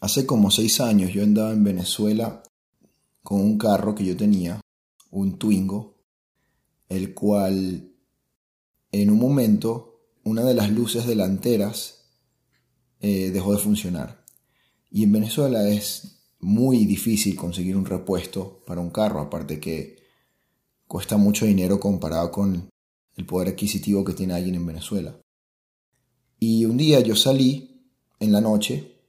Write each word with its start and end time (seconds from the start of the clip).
Hace 0.00 0.24
como 0.24 0.50
seis 0.50 0.80
años 0.80 1.12
yo 1.12 1.22
andaba 1.22 1.52
en 1.52 1.62
Venezuela 1.62 2.42
con 3.22 3.42
un 3.42 3.58
carro 3.58 3.94
que 3.94 4.04
yo 4.04 4.16
tenía, 4.16 4.60
un 5.10 5.38
Twingo, 5.38 5.98
el 6.88 7.12
cual 7.12 7.92
en 8.92 9.10
un 9.10 9.18
momento 9.18 10.00
una 10.24 10.42
de 10.42 10.54
las 10.54 10.70
luces 10.70 11.06
delanteras 11.06 12.06
eh, 13.00 13.30
dejó 13.30 13.52
de 13.52 13.58
funcionar. 13.58 14.24
Y 14.90 15.04
en 15.04 15.12
Venezuela 15.12 15.68
es 15.68 16.32
muy 16.40 16.86
difícil 16.86 17.36
conseguir 17.36 17.76
un 17.76 17.84
repuesto 17.84 18.62
para 18.66 18.80
un 18.80 18.90
carro, 18.90 19.20
aparte 19.20 19.60
que 19.60 19.96
cuesta 20.86 21.18
mucho 21.18 21.44
dinero 21.44 21.78
comparado 21.78 22.30
con 22.32 22.70
el 23.16 23.26
poder 23.26 23.48
adquisitivo 23.48 24.02
que 24.02 24.14
tiene 24.14 24.32
alguien 24.32 24.54
en 24.54 24.66
Venezuela. 24.66 25.20
Y 26.38 26.64
un 26.64 26.78
día 26.78 27.00
yo 27.00 27.14
salí 27.14 27.84
en 28.18 28.32
la 28.32 28.40
noche 28.40 28.99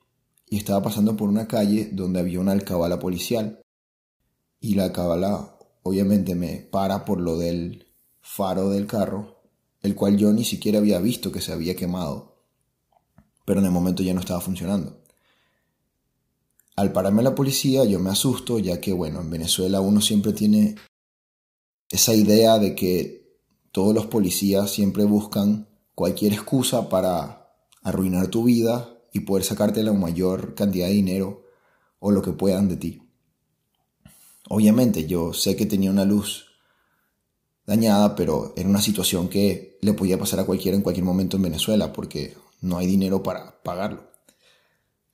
y 0.52 0.58
estaba 0.58 0.84
pasando 0.84 1.16
por 1.16 1.30
una 1.30 1.48
calle 1.48 1.90
donde 1.94 2.20
había 2.20 2.42
una 2.42 2.52
alcabala 2.52 3.00
policial. 3.00 3.62
Y 4.60 4.76
la 4.76 4.84
alcabala 4.84 5.58
obviamente 5.82 6.36
me 6.36 6.58
para 6.58 7.06
por 7.06 7.22
lo 7.22 7.38
del 7.38 7.88
faro 8.20 8.70
del 8.70 8.86
carro, 8.86 9.44
el 9.82 9.96
cual 9.96 10.18
yo 10.18 10.34
ni 10.34 10.44
siquiera 10.44 10.80
había 10.80 11.00
visto 11.00 11.32
que 11.32 11.40
se 11.40 11.54
había 11.54 11.78
quemado, 11.78 12.44
pero 13.46 13.62
en 13.62 13.66
el 13.66 13.72
momento 13.72 14.04
ya 14.04 14.14
no 14.14 14.20
estaba 14.20 14.42
funcionando. 14.42 15.02
Al 16.76 16.92
pararme 16.92 17.24
la 17.24 17.34
policía 17.34 17.86
yo 17.86 18.00
me 18.00 18.10
asusto, 18.10 18.60
ya 18.60 18.82
que 18.82 18.92
bueno, 18.92 19.22
en 19.22 19.30
Venezuela 19.30 19.80
uno 19.80 20.02
siempre 20.02 20.34
tiene 20.34 20.76
esa 21.90 22.14
idea 22.14 22.60
de 22.60 22.76
que 22.76 23.40
todos 23.72 23.96
los 23.96 24.08
policías 24.08 24.70
siempre 24.70 25.06
buscan 25.06 25.70
cualquier 25.96 26.34
excusa 26.34 26.90
para 26.90 27.56
arruinar 27.84 28.28
tu 28.28 28.44
vida 28.44 28.98
y 29.12 29.22
poder 29.22 29.44
sacarte 29.44 29.84
la 29.84 29.94
mayor 29.94 30.56
cantidad 30.56 30.88
de 30.88 30.94
dinero 30.94 31.46
o 32.00 32.12
lo 32.12 32.22
que 32.22 32.32
puedan 32.32 32.70
de 32.70 32.78
ti. 32.78 33.02
Obviamente 34.50 35.06
yo 35.06 35.34
sé 35.34 35.56
que 35.56 35.66
tenía 35.66 35.92
una 35.92 36.06
luz 36.06 36.48
dañada, 37.66 38.16
pero 38.16 38.54
era 38.56 38.68
una 38.68 38.82
situación 38.82 39.30
que 39.30 39.78
le 39.82 39.94
podía 39.94 40.18
pasar 40.18 40.40
a 40.40 40.46
cualquiera 40.46 40.76
en 40.76 40.84
cualquier 40.84 41.06
momento 41.06 41.38
en 41.38 41.44
Venezuela 41.44 41.94
porque 41.94 42.36
no 42.62 42.78
hay 42.78 42.88
dinero 42.88 43.24
para 43.24 43.62
pagarlo. 43.64 44.10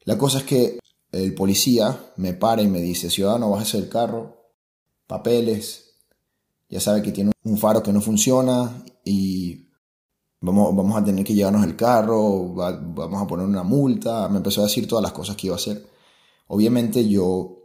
La 0.05 0.17
cosa 0.17 0.39
es 0.39 0.43
que 0.43 0.79
el 1.11 1.33
policía 1.33 2.13
me 2.17 2.33
para 2.33 2.61
y 2.61 2.67
me 2.67 2.81
dice, 2.81 3.09
ciudadano, 3.09 3.49
bájese 3.49 3.79
del 3.79 3.89
carro, 3.89 4.51
papeles, 5.05 5.95
ya 6.69 6.79
sabe 6.79 7.01
que 7.01 7.11
tiene 7.11 7.31
un 7.43 7.57
faro 7.57 7.83
que 7.83 7.93
no 7.93 8.01
funciona 8.01 8.83
y 9.03 9.66
Vamos, 10.39 10.95
a 10.95 11.03
tener 11.03 11.25
que 11.25 11.33
llevarnos 11.33 11.65
el 11.65 11.75
carro, 11.75 12.53
vamos 12.53 13.21
a 13.21 13.27
poner 13.27 13.45
una 13.45 13.63
multa. 13.63 14.29
Me 14.29 14.37
empezó 14.37 14.61
a 14.61 14.65
decir 14.65 14.87
todas 14.87 15.01
las 15.01 15.11
cosas 15.11 15.35
que 15.35 15.47
iba 15.47 15.55
a 15.55 15.59
hacer. 15.59 15.85
Obviamente 16.47 17.07
yo 17.07 17.57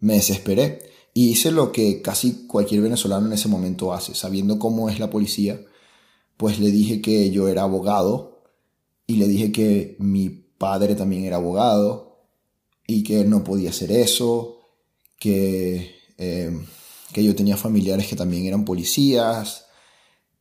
me 0.00 0.14
desesperé 0.14 0.80
y 1.12 1.30
hice 1.30 1.50
lo 1.50 1.70
que 1.72 2.00
casi 2.00 2.46
cualquier 2.46 2.80
venezolano 2.82 3.26
en 3.26 3.32
ese 3.32 3.48
momento 3.48 3.92
hace, 3.92 4.14
sabiendo 4.14 4.58
cómo 4.58 4.88
es 4.88 4.98
la 5.00 5.10
policía, 5.10 5.60
pues 6.36 6.60
le 6.60 6.70
dije 6.70 7.02
que 7.02 7.30
yo 7.30 7.48
era 7.48 7.62
abogado 7.62 8.42
y 9.06 9.16
le 9.16 9.26
dije 9.26 9.52
que 9.52 9.96
mi 9.98 10.28
padre 10.30 10.94
también 10.94 11.24
era 11.24 11.36
abogado 11.36 12.20
y 12.86 13.02
que 13.02 13.24
no 13.24 13.44
podía 13.44 13.70
hacer 13.70 13.90
eso, 13.92 14.58
que, 15.18 15.96
eh, 16.16 16.56
que 17.12 17.24
yo 17.24 17.34
tenía 17.34 17.56
familiares 17.56 18.06
que 18.06 18.16
también 18.16 18.46
eran 18.46 18.64
policías 18.64 19.66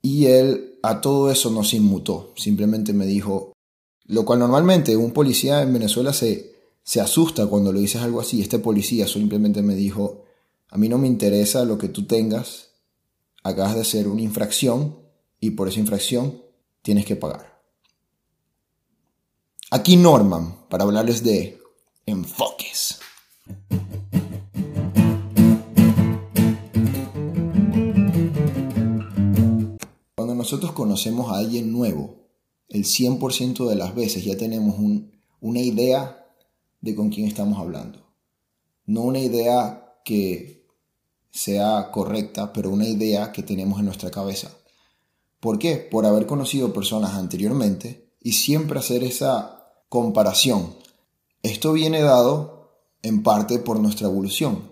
y 0.02 0.26
él 0.28 0.67
a 0.83 1.02
todo 1.02 1.31
eso 1.31 1.50
no 1.52 1.64
se 1.64 1.78
inmutó, 1.78 2.33
simplemente 2.36 2.94
me 2.94 3.06
dijo, 3.06 3.53
lo 4.06 4.25
cual 4.25 4.39
normalmente 4.39 4.95
un 4.95 5.11
policía 5.11 5.61
en 5.61 5.73
Venezuela 5.73 6.14
se, 6.14 6.56
se 6.83 7.02
asusta 7.02 7.47
cuando 7.47 7.73
le 7.73 7.81
dices 7.81 8.02
algo 8.02 8.22
así. 8.22 8.42
Este 8.42 8.59
policía 8.59 9.08
simplemente 9.08 9.61
me 9.61 9.75
dijo, 9.75 10.23
a 10.70 10.78
mí 10.78 10.88
no 10.88 10.98
me 10.98 11.08
interesa 11.08 11.66
lo 11.66 11.78
que 11.78 11.89
tú 11.89 12.05
tengas, 12.05 12.70
acabas 13.44 13.75
de 13.75 13.81
hacer 13.81 14.08
una 14.08 14.22
infracción 14.22 14.99
y 15.39 15.52
por 15.52 15.67
esa 15.67 15.80
infracción 15.80 16.42
tienes 16.82 17.05
que 17.05 17.16
pagar. 17.16 17.61
Aquí 19.71 19.98
Norman 19.98 20.67
para 20.70 20.86
hablarles 20.86 21.23
de 21.23 21.60
enfoques. 22.05 22.99
Nosotros 30.48 30.72
conocemos 30.72 31.30
a 31.30 31.40
alguien 31.40 31.74
nuevo, 31.74 32.30
el 32.70 32.86
100% 32.86 33.68
de 33.68 33.76
las 33.76 33.94
veces 33.94 34.24
ya 34.24 34.38
tenemos 34.38 34.78
una 35.42 35.60
idea 35.60 36.26
de 36.80 36.96
con 36.96 37.10
quién 37.10 37.28
estamos 37.28 37.60
hablando. 37.60 38.08
No 38.86 39.02
una 39.02 39.20
idea 39.20 39.98
que 40.06 40.66
sea 41.32 41.92
correcta, 41.92 42.54
pero 42.54 42.70
una 42.70 42.88
idea 42.88 43.34
que 43.34 43.44
tenemos 43.44 43.80
en 43.80 43.88
nuestra 43.88 44.10
cabeza. 44.10 44.58
¿Por 45.42 45.60
qué? 45.60 45.76
Por 45.76 46.06
haber 46.06 46.26
conocido 46.26 46.72
personas 46.72 47.16
anteriormente 47.16 48.14
y 48.22 48.32
siempre 48.32 48.80
hacer 48.80 49.04
esa 49.04 49.74
comparación. 49.90 50.78
Esto 51.44 51.74
viene 51.74 52.00
dado 52.00 52.72
en 53.02 53.22
parte 53.22 53.60
por 53.60 53.82
nuestra 53.82 54.08
evolución, 54.08 54.72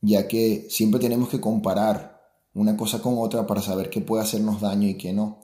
ya 0.00 0.26
que 0.26 0.66
siempre 0.68 0.98
tenemos 0.98 1.28
que 1.28 1.40
comparar 1.40 2.11
una 2.54 2.76
cosa 2.76 3.00
con 3.00 3.18
otra 3.18 3.46
para 3.46 3.62
saber 3.62 3.90
qué 3.90 4.00
puede 4.00 4.22
hacernos 4.22 4.60
daño 4.60 4.88
y 4.88 4.94
qué 4.96 5.12
no. 5.12 5.38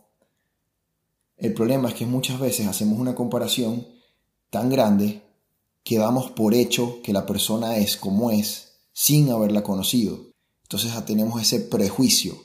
El 1.36 1.54
problema 1.54 1.88
es 1.88 1.94
que 1.94 2.06
muchas 2.06 2.40
veces 2.40 2.66
hacemos 2.66 2.98
una 2.98 3.14
comparación 3.14 3.86
tan 4.50 4.68
grande 4.68 5.22
que 5.84 5.98
damos 5.98 6.30
por 6.30 6.54
hecho 6.54 7.00
que 7.02 7.12
la 7.12 7.26
persona 7.26 7.76
es 7.76 7.96
como 7.96 8.30
es 8.30 8.80
sin 8.92 9.30
haberla 9.30 9.62
conocido. 9.62 10.18
Entonces 10.62 10.92
tenemos 11.06 11.40
ese 11.40 11.60
prejuicio 11.60 12.36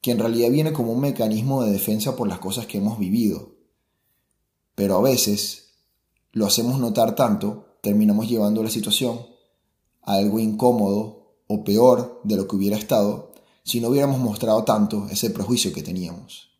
que 0.00 0.10
en 0.10 0.18
realidad 0.18 0.50
viene 0.50 0.72
como 0.72 0.92
un 0.92 1.00
mecanismo 1.00 1.62
de 1.62 1.70
defensa 1.70 2.16
por 2.16 2.26
las 2.26 2.40
cosas 2.40 2.66
que 2.66 2.78
hemos 2.78 2.98
vivido. 2.98 3.54
Pero 4.74 4.96
a 4.96 5.02
veces 5.02 5.74
lo 6.32 6.46
hacemos 6.46 6.80
notar 6.80 7.14
tanto, 7.14 7.76
terminamos 7.82 8.28
llevando 8.28 8.62
la 8.62 8.70
situación 8.70 9.26
a 10.02 10.14
algo 10.14 10.40
incómodo 10.40 11.36
o 11.46 11.62
peor 11.62 12.20
de 12.24 12.36
lo 12.36 12.48
que 12.48 12.56
hubiera 12.56 12.76
estado 12.76 13.31
si 13.64 13.80
no 13.80 13.88
hubiéramos 13.88 14.18
mostrado 14.18 14.64
tanto 14.64 15.06
ese 15.10 15.30
prejuicio 15.30 15.72
que 15.72 15.82
teníamos. 15.82 16.50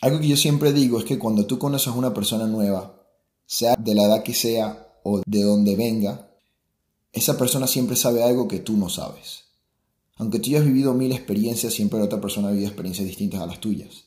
Algo 0.00 0.20
que 0.20 0.28
yo 0.28 0.36
siempre 0.36 0.72
digo 0.72 0.98
es 0.98 1.04
que 1.04 1.18
cuando 1.18 1.46
tú 1.46 1.58
conoces 1.58 1.88
a 1.88 1.96
una 1.96 2.14
persona 2.14 2.46
nueva, 2.46 3.02
sea 3.46 3.76
de 3.76 3.94
la 3.94 4.04
edad 4.04 4.22
que 4.22 4.34
sea 4.34 4.98
o 5.02 5.22
de 5.26 5.42
donde 5.42 5.74
venga, 5.76 6.30
esa 7.12 7.38
persona 7.38 7.66
siempre 7.66 7.96
sabe 7.96 8.22
algo 8.22 8.46
que 8.46 8.58
tú 8.58 8.76
no 8.76 8.88
sabes. 8.88 9.44
Aunque 10.16 10.38
tú 10.38 10.50
hayas 10.50 10.64
vivido 10.64 10.94
mil 10.94 11.12
experiencias, 11.12 11.72
siempre 11.72 11.98
la 11.98 12.06
otra 12.06 12.20
persona 12.20 12.48
ha 12.48 12.50
vivido 12.50 12.68
experiencias 12.68 13.06
distintas 13.06 13.40
a 13.40 13.46
las 13.46 13.60
tuyas. 13.60 14.04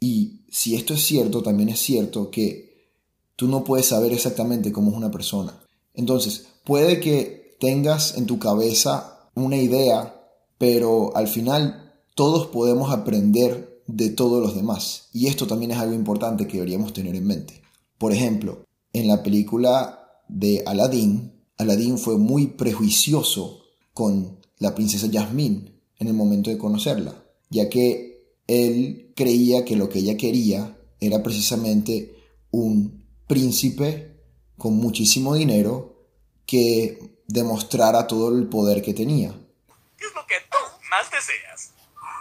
Y 0.00 0.44
si 0.50 0.74
esto 0.74 0.94
es 0.94 1.04
cierto, 1.04 1.42
también 1.42 1.68
es 1.70 1.80
cierto 1.80 2.30
que 2.30 2.90
tú 3.36 3.48
no 3.48 3.64
puedes 3.64 3.86
saber 3.86 4.12
exactamente 4.12 4.72
cómo 4.72 4.90
es 4.90 4.96
una 4.96 5.10
persona. 5.10 5.58
Entonces, 5.94 6.46
puede 6.64 7.00
que 7.00 7.45
tengas 7.58 8.16
en 8.16 8.26
tu 8.26 8.38
cabeza 8.38 9.30
una 9.34 9.56
idea, 9.56 10.28
pero 10.58 11.16
al 11.16 11.28
final 11.28 11.92
todos 12.14 12.46
podemos 12.46 12.90
aprender 12.92 13.82
de 13.86 14.10
todos 14.10 14.42
los 14.42 14.54
demás. 14.54 15.08
Y 15.12 15.26
esto 15.26 15.46
también 15.46 15.70
es 15.70 15.78
algo 15.78 15.94
importante 15.94 16.46
que 16.46 16.54
deberíamos 16.54 16.92
tener 16.92 17.14
en 17.14 17.26
mente. 17.26 17.62
Por 17.98 18.12
ejemplo, 18.12 18.64
en 18.92 19.08
la 19.08 19.22
película 19.22 20.22
de 20.28 20.62
Aladdin, 20.66 21.32
Aladdin 21.58 21.98
fue 21.98 22.18
muy 22.18 22.48
prejuicioso 22.48 23.60
con 23.94 24.38
la 24.58 24.74
princesa 24.74 25.08
Jasmine 25.10 25.72
en 25.98 26.08
el 26.08 26.14
momento 26.14 26.50
de 26.50 26.58
conocerla, 26.58 27.24
ya 27.50 27.68
que 27.68 28.34
él 28.46 29.12
creía 29.14 29.64
que 29.64 29.76
lo 29.76 29.88
que 29.88 30.00
ella 30.00 30.16
quería 30.16 30.78
era 31.00 31.22
precisamente 31.22 32.14
un 32.50 33.04
príncipe 33.26 34.16
con 34.56 34.76
muchísimo 34.76 35.34
dinero 35.34 36.06
que 36.46 37.15
demostrara 37.26 38.06
todo 38.06 38.28
el 38.30 38.48
poder 38.48 38.82
que 38.82 38.94
tenía. 38.94 39.32
¿Qué 39.98 40.06
es 40.06 40.14
lo 40.14 40.26
que 40.26 40.40
tú 40.40 40.58
más 40.90 41.10
deseas? 41.10 41.72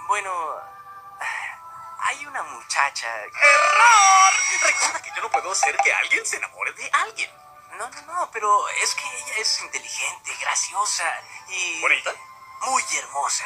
Bueno, 0.07 0.31
hay 1.99 2.25
una 2.25 2.43
muchacha. 2.43 3.07
¡Error! 3.23 4.33
Recuerda 4.63 5.01
que 5.01 5.11
yo 5.15 5.21
no 5.21 5.31
puedo 5.31 5.51
hacer 5.51 5.75
que 5.77 5.93
alguien 5.93 6.25
se 6.25 6.37
enamore 6.37 6.73
de 6.73 6.89
alguien. 6.91 7.29
No, 7.77 7.89
no, 7.89 8.01
no, 8.03 8.31
pero 8.31 8.69
es 8.83 8.95
que 8.95 9.03
ella 9.03 9.37
es 9.39 9.61
inteligente, 9.61 10.31
graciosa 10.39 11.03
y... 11.49 11.81
¿Bonita? 11.81 12.13
Muy 12.61 12.83
hermosa. 12.97 13.45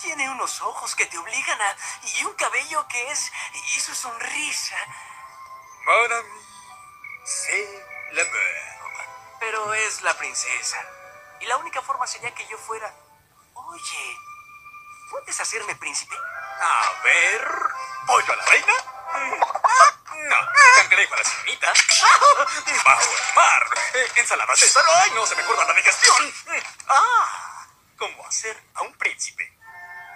Tiene 0.00 0.30
unos 0.30 0.60
ojos 0.62 0.94
que 0.94 1.06
te 1.06 1.18
obligan 1.18 1.60
a... 1.60 1.76
y 2.16 2.24
un 2.24 2.34
cabello 2.34 2.86
que 2.88 3.10
es... 3.10 3.32
y 3.76 3.80
su 3.80 3.94
sonrisa. 3.94 4.76
Mon 5.86 6.12
ami, 6.12 6.40
c'est 7.24 7.66
l'amour 8.12 8.49
pero 9.60 9.74
es 9.74 10.02
la 10.02 10.14
princesa. 10.14 10.78
Y 11.40 11.46
la 11.46 11.56
única 11.56 11.82
forma 11.82 12.06
sería 12.06 12.34
que 12.34 12.46
yo 12.46 12.56
fuera... 12.58 12.92
Oye, 13.54 14.16
¿puedes 15.10 15.38
hacerme 15.40 15.74
príncipe? 15.76 16.16
A 16.16 17.02
ver, 17.02 17.48
¿pollo 18.06 18.32
a 18.32 18.36
la 18.36 18.44
reina? 18.46 18.74
No, 20.28 20.96
dijo 20.96 21.14
a 21.14 21.18
la 21.18 21.24
sirenita? 21.24 21.72
Bajo 22.84 23.02
el 23.02 23.34
mar. 23.34 23.66
Eh, 23.94 24.12
ensalada 24.16 24.56
César. 24.56 24.84
Ay, 24.94 25.10
no 25.12 25.26
se 25.26 25.36
me 25.36 25.42
acuerda 25.42 25.64
la 25.64 25.74
digestión. 25.74 26.34
Ah, 26.88 27.66
¿cómo 27.98 28.26
hacer 28.26 28.62
a 28.74 28.82
un 28.82 28.92
príncipe? 28.98 29.58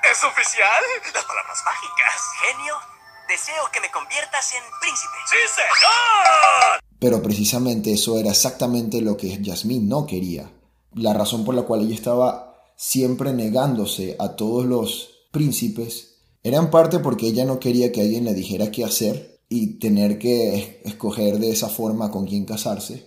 ¿Es 0.02 0.22
oficial? 0.24 0.84
Las 1.12 1.24
palabras 1.24 1.64
mágicas. 1.64 2.30
Genio, 2.40 2.80
deseo 3.28 3.70
que 3.70 3.80
me 3.80 3.90
conviertas 3.90 4.52
en 4.52 4.64
príncipe. 4.80 5.16
¡Sí, 5.26 5.48
señor! 5.48 6.83
Pero 7.04 7.22
precisamente 7.22 7.92
eso 7.92 8.18
era 8.18 8.30
exactamente 8.30 9.02
lo 9.02 9.14
que 9.14 9.38
Jasmine 9.44 9.84
no 9.84 10.06
quería. 10.06 10.50
La 10.94 11.12
razón 11.12 11.44
por 11.44 11.54
la 11.54 11.64
cual 11.64 11.82
ella 11.82 11.94
estaba 11.94 12.56
siempre 12.78 13.34
negándose 13.34 14.16
a 14.18 14.36
todos 14.36 14.64
los 14.64 15.10
príncipes 15.30 16.14
era 16.42 16.56
en 16.56 16.70
parte 16.70 17.00
porque 17.00 17.26
ella 17.26 17.44
no 17.44 17.60
quería 17.60 17.92
que 17.92 18.00
alguien 18.00 18.24
le 18.24 18.32
dijera 18.32 18.70
qué 18.70 18.84
hacer 18.84 19.38
y 19.50 19.78
tener 19.78 20.18
que 20.18 20.80
escoger 20.82 21.38
de 21.40 21.50
esa 21.50 21.68
forma 21.68 22.10
con 22.10 22.24
quién 22.24 22.46
casarse, 22.46 23.04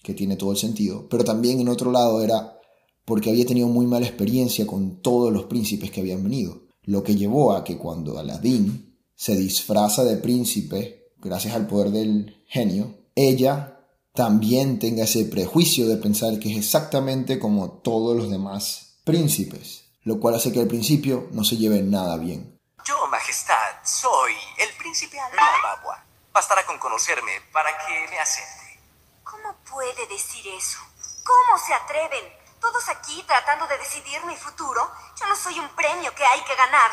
que 0.00 0.14
tiene 0.14 0.36
todo 0.36 0.52
el 0.52 0.56
sentido. 0.56 1.08
Pero 1.10 1.24
también 1.24 1.58
en 1.58 1.70
otro 1.70 1.90
lado 1.90 2.22
era 2.22 2.56
porque 3.04 3.30
había 3.30 3.46
tenido 3.46 3.66
muy 3.66 3.86
mala 3.86 4.06
experiencia 4.06 4.64
con 4.64 5.02
todos 5.02 5.32
los 5.32 5.46
príncipes 5.46 5.90
que 5.90 6.02
habían 6.02 6.22
venido. 6.22 6.68
Lo 6.84 7.02
que 7.02 7.16
llevó 7.16 7.54
a 7.54 7.64
que 7.64 7.78
cuando 7.78 8.16
Aladdin 8.16 8.94
se 9.16 9.34
disfraza 9.34 10.04
de 10.04 10.18
príncipe, 10.18 11.14
gracias 11.20 11.56
al 11.56 11.66
poder 11.66 11.90
del 11.90 12.36
genio, 12.46 12.99
ella 13.14 13.80
también 14.14 14.78
tenga 14.78 15.04
ese 15.04 15.24
prejuicio 15.24 15.86
de 15.86 15.96
pensar 15.96 16.38
que 16.38 16.50
es 16.52 16.58
exactamente 16.58 17.38
como 17.38 17.70
todos 17.80 18.16
los 18.16 18.30
demás 18.30 19.00
príncipes, 19.04 19.84
lo 20.02 20.18
cual 20.20 20.34
hace 20.34 20.52
que 20.52 20.60
al 20.60 20.66
principio 20.66 21.28
no 21.32 21.44
se 21.44 21.56
lleve 21.56 21.82
nada 21.82 22.16
bien. 22.16 22.58
Yo, 22.84 23.06
Majestad, 23.06 23.84
soy 23.84 24.32
el 24.58 24.68
príncipe 24.76 25.18
Alibaba. 25.18 26.04
Bastará 26.32 26.64
con 26.66 26.78
conocerme 26.78 27.32
para 27.52 27.70
que 27.86 28.08
me 28.10 28.18
acepte. 28.18 28.80
¿Cómo 29.22 29.54
puede 29.70 30.06
decir 30.08 30.46
eso? 30.56 30.78
¿Cómo 31.24 31.58
se 31.58 31.74
atreven? 31.74 32.24
Todos 32.60 32.88
aquí 32.88 33.22
tratando 33.26 33.66
de 33.68 33.78
decidir 33.78 34.24
mi 34.26 34.36
futuro. 34.36 34.90
Yo 35.18 35.26
no 35.26 35.36
soy 35.36 35.58
un 35.58 35.68
premio 35.70 36.14
que 36.14 36.24
hay 36.24 36.40
que 36.42 36.54
ganar. 36.54 36.90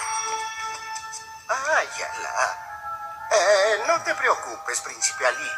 Ayala. 1.50 2.68
Eh, 3.31 3.84
no 3.88 4.02
te 4.04 4.16
preocupes, 4.16 4.81
príncipe 4.81 5.25
Ali. 5.25 5.50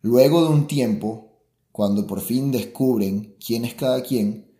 Luego 0.00 0.42
de 0.42 0.50
un 0.50 0.66
tiempo, 0.66 1.42
cuando 1.72 2.06
por 2.06 2.20
fin 2.20 2.52
descubren 2.52 3.36
quién 3.44 3.64
es 3.64 3.74
cada 3.74 4.02
quien, 4.02 4.52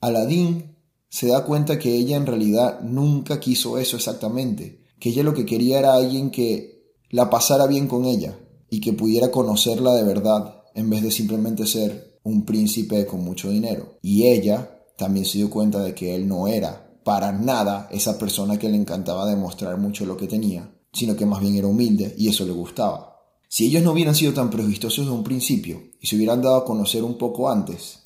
Aladín 0.00 0.76
se 1.08 1.28
da 1.28 1.44
cuenta 1.44 1.78
que 1.78 1.94
ella 1.94 2.16
en 2.16 2.26
realidad 2.26 2.80
nunca 2.80 3.40
quiso 3.40 3.78
eso 3.78 3.96
exactamente, 3.96 4.84
que 4.98 5.10
ella 5.10 5.22
lo 5.22 5.34
que 5.34 5.46
quería 5.46 5.78
era 5.78 5.94
alguien 5.94 6.30
que 6.30 6.92
la 7.10 7.30
pasara 7.30 7.66
bien 7.66 7.86
con 7.86 8.04
ella 8.04 8.38
y 8.68 8.80
que 8.80 8.92
pudiera 8.92 9.30
conocerla 9.30 9.94
de 9.94 10.04
verdad 10.04 10.62
en 10.74 10.90
vez 10.90 11.02
de 11.02 11.10
simplemente 11.10 11.66
ser 11.66 12.18
un 12.22 12.44
príncipe 12.44 13.06
con 13.06 13.24
mucho 13.24 13.50
dinero. 13.50 13.98
Y 14.02 14.24
ella 14.24 14.82
también 14.98 15.24
se 15.24 15.38
dio 15.38 15.50
cuenta 15.50 15.82
de 15.82 15.94
que 15.94 16.14
él 16.14 16.26
no 16.28 16.48
era 16.48 16.98
para 17.04 17.32
nada 17.32 17.88
esa 17.92 18.18
persona 18.18 18.58
que 18.58 18.68
le 18.68 18.76
encantaba 18.76 19.28
demostrar 19.28 19.78
mucho 19.78 20.04
lo 20.04 20.16
que 20.16 20.26
tenía, 20.26 20.70
sino 20.92 21.16
que 21.16 21.24
más 21.24 21.40
bien 21.40 21.54
era 21.54 21.68
humilde 21.68 22.14
y 22.18 22.28
eso 22.28 22.44
le 22.44 22.52
gustaba. 22.52 23.15
Si 23.56 23.64
ellos 23.64 23.82
no 23.82 23.92
hubieran 23.92 24.14
sido 24.14 24.34
tan 24.34 24.50
prejuiciosos 24.50 25.06
de 25.06 25.12
un 25.12 25.24
principio 25.24 25.82
y 25.98 26.06
se 26.06 26.16
hubieran 26.16 26.42
dado 26.42 26.56
a 26.56 26.64
conocer 26.66 27.02
un 27.02 27.16
poco 27.16 27.48
antes, 27.48 28.00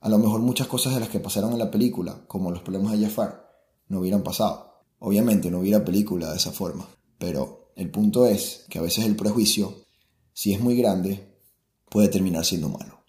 a 0.00 0.08
lo 0.08 0.16
mejor 0.16 0.40
muchas 0.40 0.68
cosas 0.68 0.94
de 0.94 1.00
las 1.00 1.10
que 1.10 1.20
pasaron 1.20 1.52
en 1.52 1.58
la 1.58 1.70
película, 1.70 2.24
como 2.26 2.50
los 2.50 2.62
problemas 2.62 2.92
de 2.92 3.04
Jafar, 3.04 3.46
no 3.88 4.00
hubieran 4.00 4.22
pasado. 4.22 4.80
Obviamente 4.98 5.50
no 5.50 5.58
hubiera 5.58 5.84
película 5.84 6.30
de 6.30 6.38
esa 6.38 6.50
forma, 6.50 6.88
pero 7.18 7.72
el 7.76 7.90
punto 7.90 8.24
es 8.24 8.64
que 8.70 8.78
a 8.78 8.80
veces 8.80 9.04
el 9.04 9.16
prejuicio, 9.16 9.74
si 10.32 10.54
es 10.54 10.62
muy 10.62 10.76
grande, 10.76 11.28
puede 11.90 12.08
terminar 12.08 12.46
siendo 12.46 12.70
malo. 12.70 13.02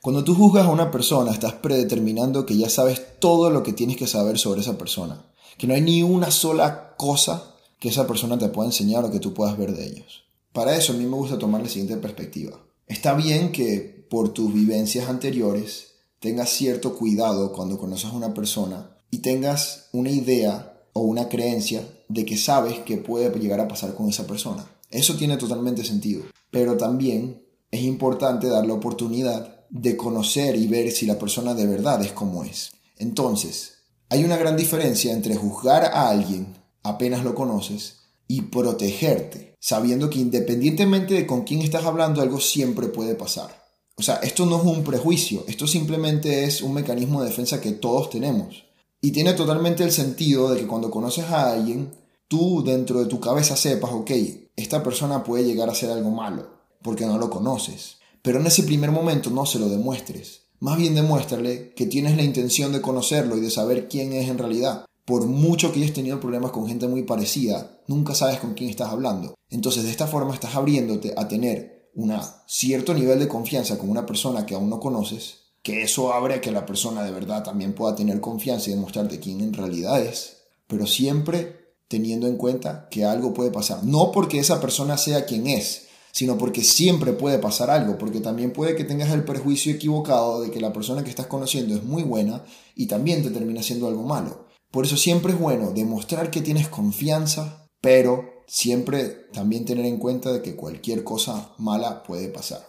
Cuando 0.00 0.24
tú 0.24 0.34
juzgas 0.34 0.64
a 0.64 0.70
una 0.70 0.90
persona, 0.90 1.30
estás 1.30 1.52
predeterminando 1.52 2.46
que 2.46 2.56
ya 2.56 2.70
sabes 2.70 3.18
todo 3.18 3.50
lo 3.50 3.62
que 3.62 3.74
tienes 3.74 3.98
que 3.98 4.06
saber 4.06 4.38
sobre 4.38 4.62
esa 4.62 4.78
persona, 4.78 5.26
que 5.58 5.66
no 5.66 5.74
hay 5.74 5.82
ni 5.82 6.02
una 6.02 6.30
sola 6.30 6.94
cosa 6.96 7.53
que 7.84 7.90
esa 7.90 8.06
persona 8.06 8.38
te 8.38 8.48
pueda 8.48 8.66
enseñar 8.66 9.04
o 9.04 9.10
que 9.10 9.20
tú 9.20 9.34
puedas 9.34 9.58
ver 9.58 9.76
de 9.76 9.84
ellos. 9.84 10.24
Para 10.54 10.74
eso 10.74 10.94
a 10.94 10.96
mí 10.96 11.04
me 11.04 11.18
gusta 11.18 11.38
tomar 11.38 11.60
la 11.60 11.68
siguiente 11.68 11.98
perspectiva. 11.98 12.58
Está 12.86 13.12
bien 13.12 13.52
que 13.52 14.06
por 14.08 14.30
tus 14.30 14.54
vivencias 14.54 15.06
anteriores 15.06 15.88
tengas 16.18 16.48
cierto 16.48 16.96
cuidado 16.96 17.52
cuando 17.52 17.76
conoces 17.76 18.06
a 18.06 18.16
una 18.16 18.32
persona 18.32 18.96
y 19.10 19.18
tengas 19.18 19.90
una 19.92 20.08
idea 20.08 20.80
o 20.94 21.02
una 21.02 21.28
creencia 21.28 21.86
de 22.08 22.24
que 22.24 22.38
sabes 22.38 22.78
que 22.86 22.96
puede 22.96 23.28
llegar 23.38 23.60
a 23.60 23.68
pasar 23.68 23.94
con 23.94 24.08
esa 24.08 24.26
persona. 24.26 24.66
Eso 24.88 25.16
tiene 25.16 25.36
totalmente 25.36 25.84
sentido. 25.84 26.22
Pero 26.50 26.78
también 26.78 27.44
es 27.70 27.82
importante 27.82 28.46
dar 28.46 28.66
la 28.66 28.72
oportunidad 28.72 29.66
de 29.68 29.94
conocer 29.94 30.56
y 30.56 30.66
ver 30.68 30.90
si 30.90 31.04
la 31.04 31.18
persona 31.18 31.52
de 31.52 31.66
verdad 31.66 32.00
es 32.00 32.12
como 32.12 32.44
es. 32.44 32.70
Entonces, 32.96 33.74
hay 34.08 34.24
una 34.24 34.38
gran 34.38 34.56
diferencia 34.56 35.12
entre 35.12 35.36
juzgar 35.36 35.84
a 35.84 36.08
alguien 36.08 36.63
apenas 36.84 37.24
lo 37.24 37.34
conoces 37.34 38.04
y 38.28 38.42
protegerte, 38.42 39.56
sabiendo 39.58 40.08
que 40.08 40.20
independientemente 40.20 41.14
de 41.14 41.26
con 41.26 41.42
quién 41.42 41.62
estás 41.62 41.84
hablando, 41.84 42.22
algo 42.22 42.40
siempre 42.40 42.86
puede 42.86 43.14
pasar. 43.14 43.64
O 43.96 44.02
sea, 44.02 44.16
esto 44.16 44.46
no 44.46 44.58
es 44.58 44.64
un 44.64 44.84
prejuicio, 44.84 45.44
esto 45.48 45.66
simplemente 45.66 46.44
es 46.44 46.62
un 46.62 46.74
mecanismo 46.74 47.22
de 47.22 47.28
defensa 47.28 47.60
que 47.60 47.72
todos 47.72 48.10
tenemos. 48.10 48.64
Y 49.00 49.12
tiene 49.12 49.34
totalmente 49.34 49.84
el 49.84 49.92
sentido 49.92 50.50
de 50.50 50.60
que 50.60 50.66
cuando 50.66 50.90
conoces 50.90 51.26
a 51.26 51.52
alguien, 51.52 51.90
tú 52.28 52.62
dentro 52.64 53.00
de 53.00 53.06
tu 53.06 53.20
cabeza 53.20 53.56
sepas, 53.56 53.92
ok, 53.92 54.10
esta 54.56 54.82
persona 54.82 55.22
puede 55.22 55.44
llegar 55.44 55.68
a 55.68 55.74
ser 55.74 55.90
algo 55.90 56.10
malo, 56.10 56.48
porque 56.82 57.06
no 57.06 57.18
lo 57.18 57.30
conoces. 57.30 57.98
Pero 58.22 58.40
en 58.40 58.46
ese 58.46 58.62
primer 58.62 58.90
momento 58.90 59.30
no 59.30 59.46
se 59.46 59.58
lo 59.58 59.68
demuestres. 59.68 60.46
Más 60.60 60.78
bien 60.78 60.94
demuéstrale 60.94 61.74
que 61.74 61.86
tienes 61.86 62.16
la 62.16 62.22
intención 62.22 62.72
de 62.72 62.80
conocerlo 62.80 63.36
y 63.36 63.40
de 63.40 63.50
saber 63.50 63.88
quién 63.88 64.12
es 64.12 64.28
en 64.28 64.38
realidad 64.38 64.86
por 65.04 65.26
mucho 65.26 65.72
que 65.72 65.80
hayas 65.80 65.92
tenido 65.94 66.20
problemas 66.20 66.50
con 66.50 66.66
gente 66.66 66.88
muy 66.88 67.02
parecida, 67.02 67.78
nunca 67.86 68.14
sabes 68.14 68.38
con 68.38 68.54
quién 68.54 68.70
estás 68.70 68.90
hablando. 68.90 69.34
Entonces, 69.50 69.84
de 69.84 69.90
esta 69.90 70.06
forma 70.06 70.34
estás 70.34 70.54
abriéndote 70.54 71.14
a 71.16 71.28
tener 71.28 71.90
un 71.94 72.12
cierto 72.46 72.94
nivel 72.94 73.18
de 73.18 73.28
confianza 73.28 73.78
con 73.78 73.90
una 73.90 74.06
persona 74.06 74.46
que 74.46 74.54
aún 74.54 74.70
no 74.70 74.80
conoces, 74.80 75.44
que 75.62 75.82
eso 75.82 76.12
abre 76.12 76.34
a 76.34 76.40
que 76.40 76.50
la 76.50 76.66
persona 76.66 77.02
de 77.02 77.10
verdad 77.10 77.44
también 77.44 77.74
pueda 77.74 77.94
tener 77.94 78.20
confianza 78.20 78.70
y 78.70 78.74
demostrarte 78.74 79.20
quién 79.20 79.40
en 79.40 79.52
realidad 79.52 80.02
es, 80.02 80.38
pero 80.66 80.86
siempre 80.86 81.76
teniendo 81.88 82.26
en 82.26 82.36
cuenta 82.36 82.88
que 82.90 83.04
algo 83.04 83.32
puede 83.32 83.50
pasar. 83.50 83.84
No 83.84 84.10
porque 84.10 84.38
esa 84.38 84.60
persona 84.60 84.98
sea 84.98 85.26
quien 85.26 85.46
es, 85.46 85.86
sino 86.12 86.38
porque 86.38 86.62
siempre 86.62 87.12
puede 87.12 87.38
pasar 87.38 87.70
algo, 87.70 87.98
porque 87.98 88.20
también 88.20 88.52
puede 88.52 88.76
que 88.76 88.84
tengas 88.84 89.10
el 89.10 89.24
prejuicio 89.24 89.72
equivocado 89.72 90.40
de 90.40 90.50
que 90.50 90.60
la 90.60 90.72
persona 90.72 91.02
que 91.02 91.10
estás 91.10 91.26
conociendo 91.26 91.74
es 91.74 91.82
muy 91.82 92.02
buena 92.02 92.44
y 92.74 92.86
también 92.86 93.22
te 93.22 93.30
termina 93.30 93.62
siendo 93.62 93.88
algo 93.88 94.02
malo. 94.02 94.43
Por 94.74 94.86
eso 94.86 94.96
siempre 94.96 95.32
es 95.32 95.38
bueno 95.38 95.70
demostrar 95.70 96.32
que 96.32 96.40
tienes 96.40 96.66
confianza, 96.66 97.68
pero 97.80 98.42
siempre 98.48 99.28
también 99.32 99.64
tener 99.64 99.86
en 99.86 99.98
cuenta 99.98 100.32
de 100.32 100.42
que 100.42 100.56
cualquier 100.56 101.04
cosa 101.04 101.52
mala 101.58 102.02
puede 102.02 102.26
pasar. 102.26 102.66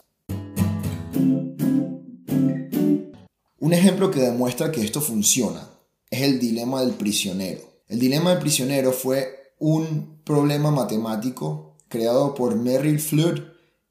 Un 3.59 3.73
ejemplo 3.73 4.11
que 4.11 4.19
demuestra 4.19 4.71
que 4.71 4.81
esto 4.81 5.01
funciona 5.01 5.67
es 6.11 6.21
el 6.21 6.37
dilema 6.39 6.81
del 6.81 6.93
prisionero. 6.93 7.61
El 7.87 7.97
dilema 7.97 8.29
del 8.29 8.39
prisionero 8.39 8.91
fue 8.91 9.55
un 9.57 10.21
problema 10.23 10.69
matemático 10.69 11.75
creado 11.87 12.35
por 12.35 12.55
Merrill 12.55 12.99
Flood 12.99 13.39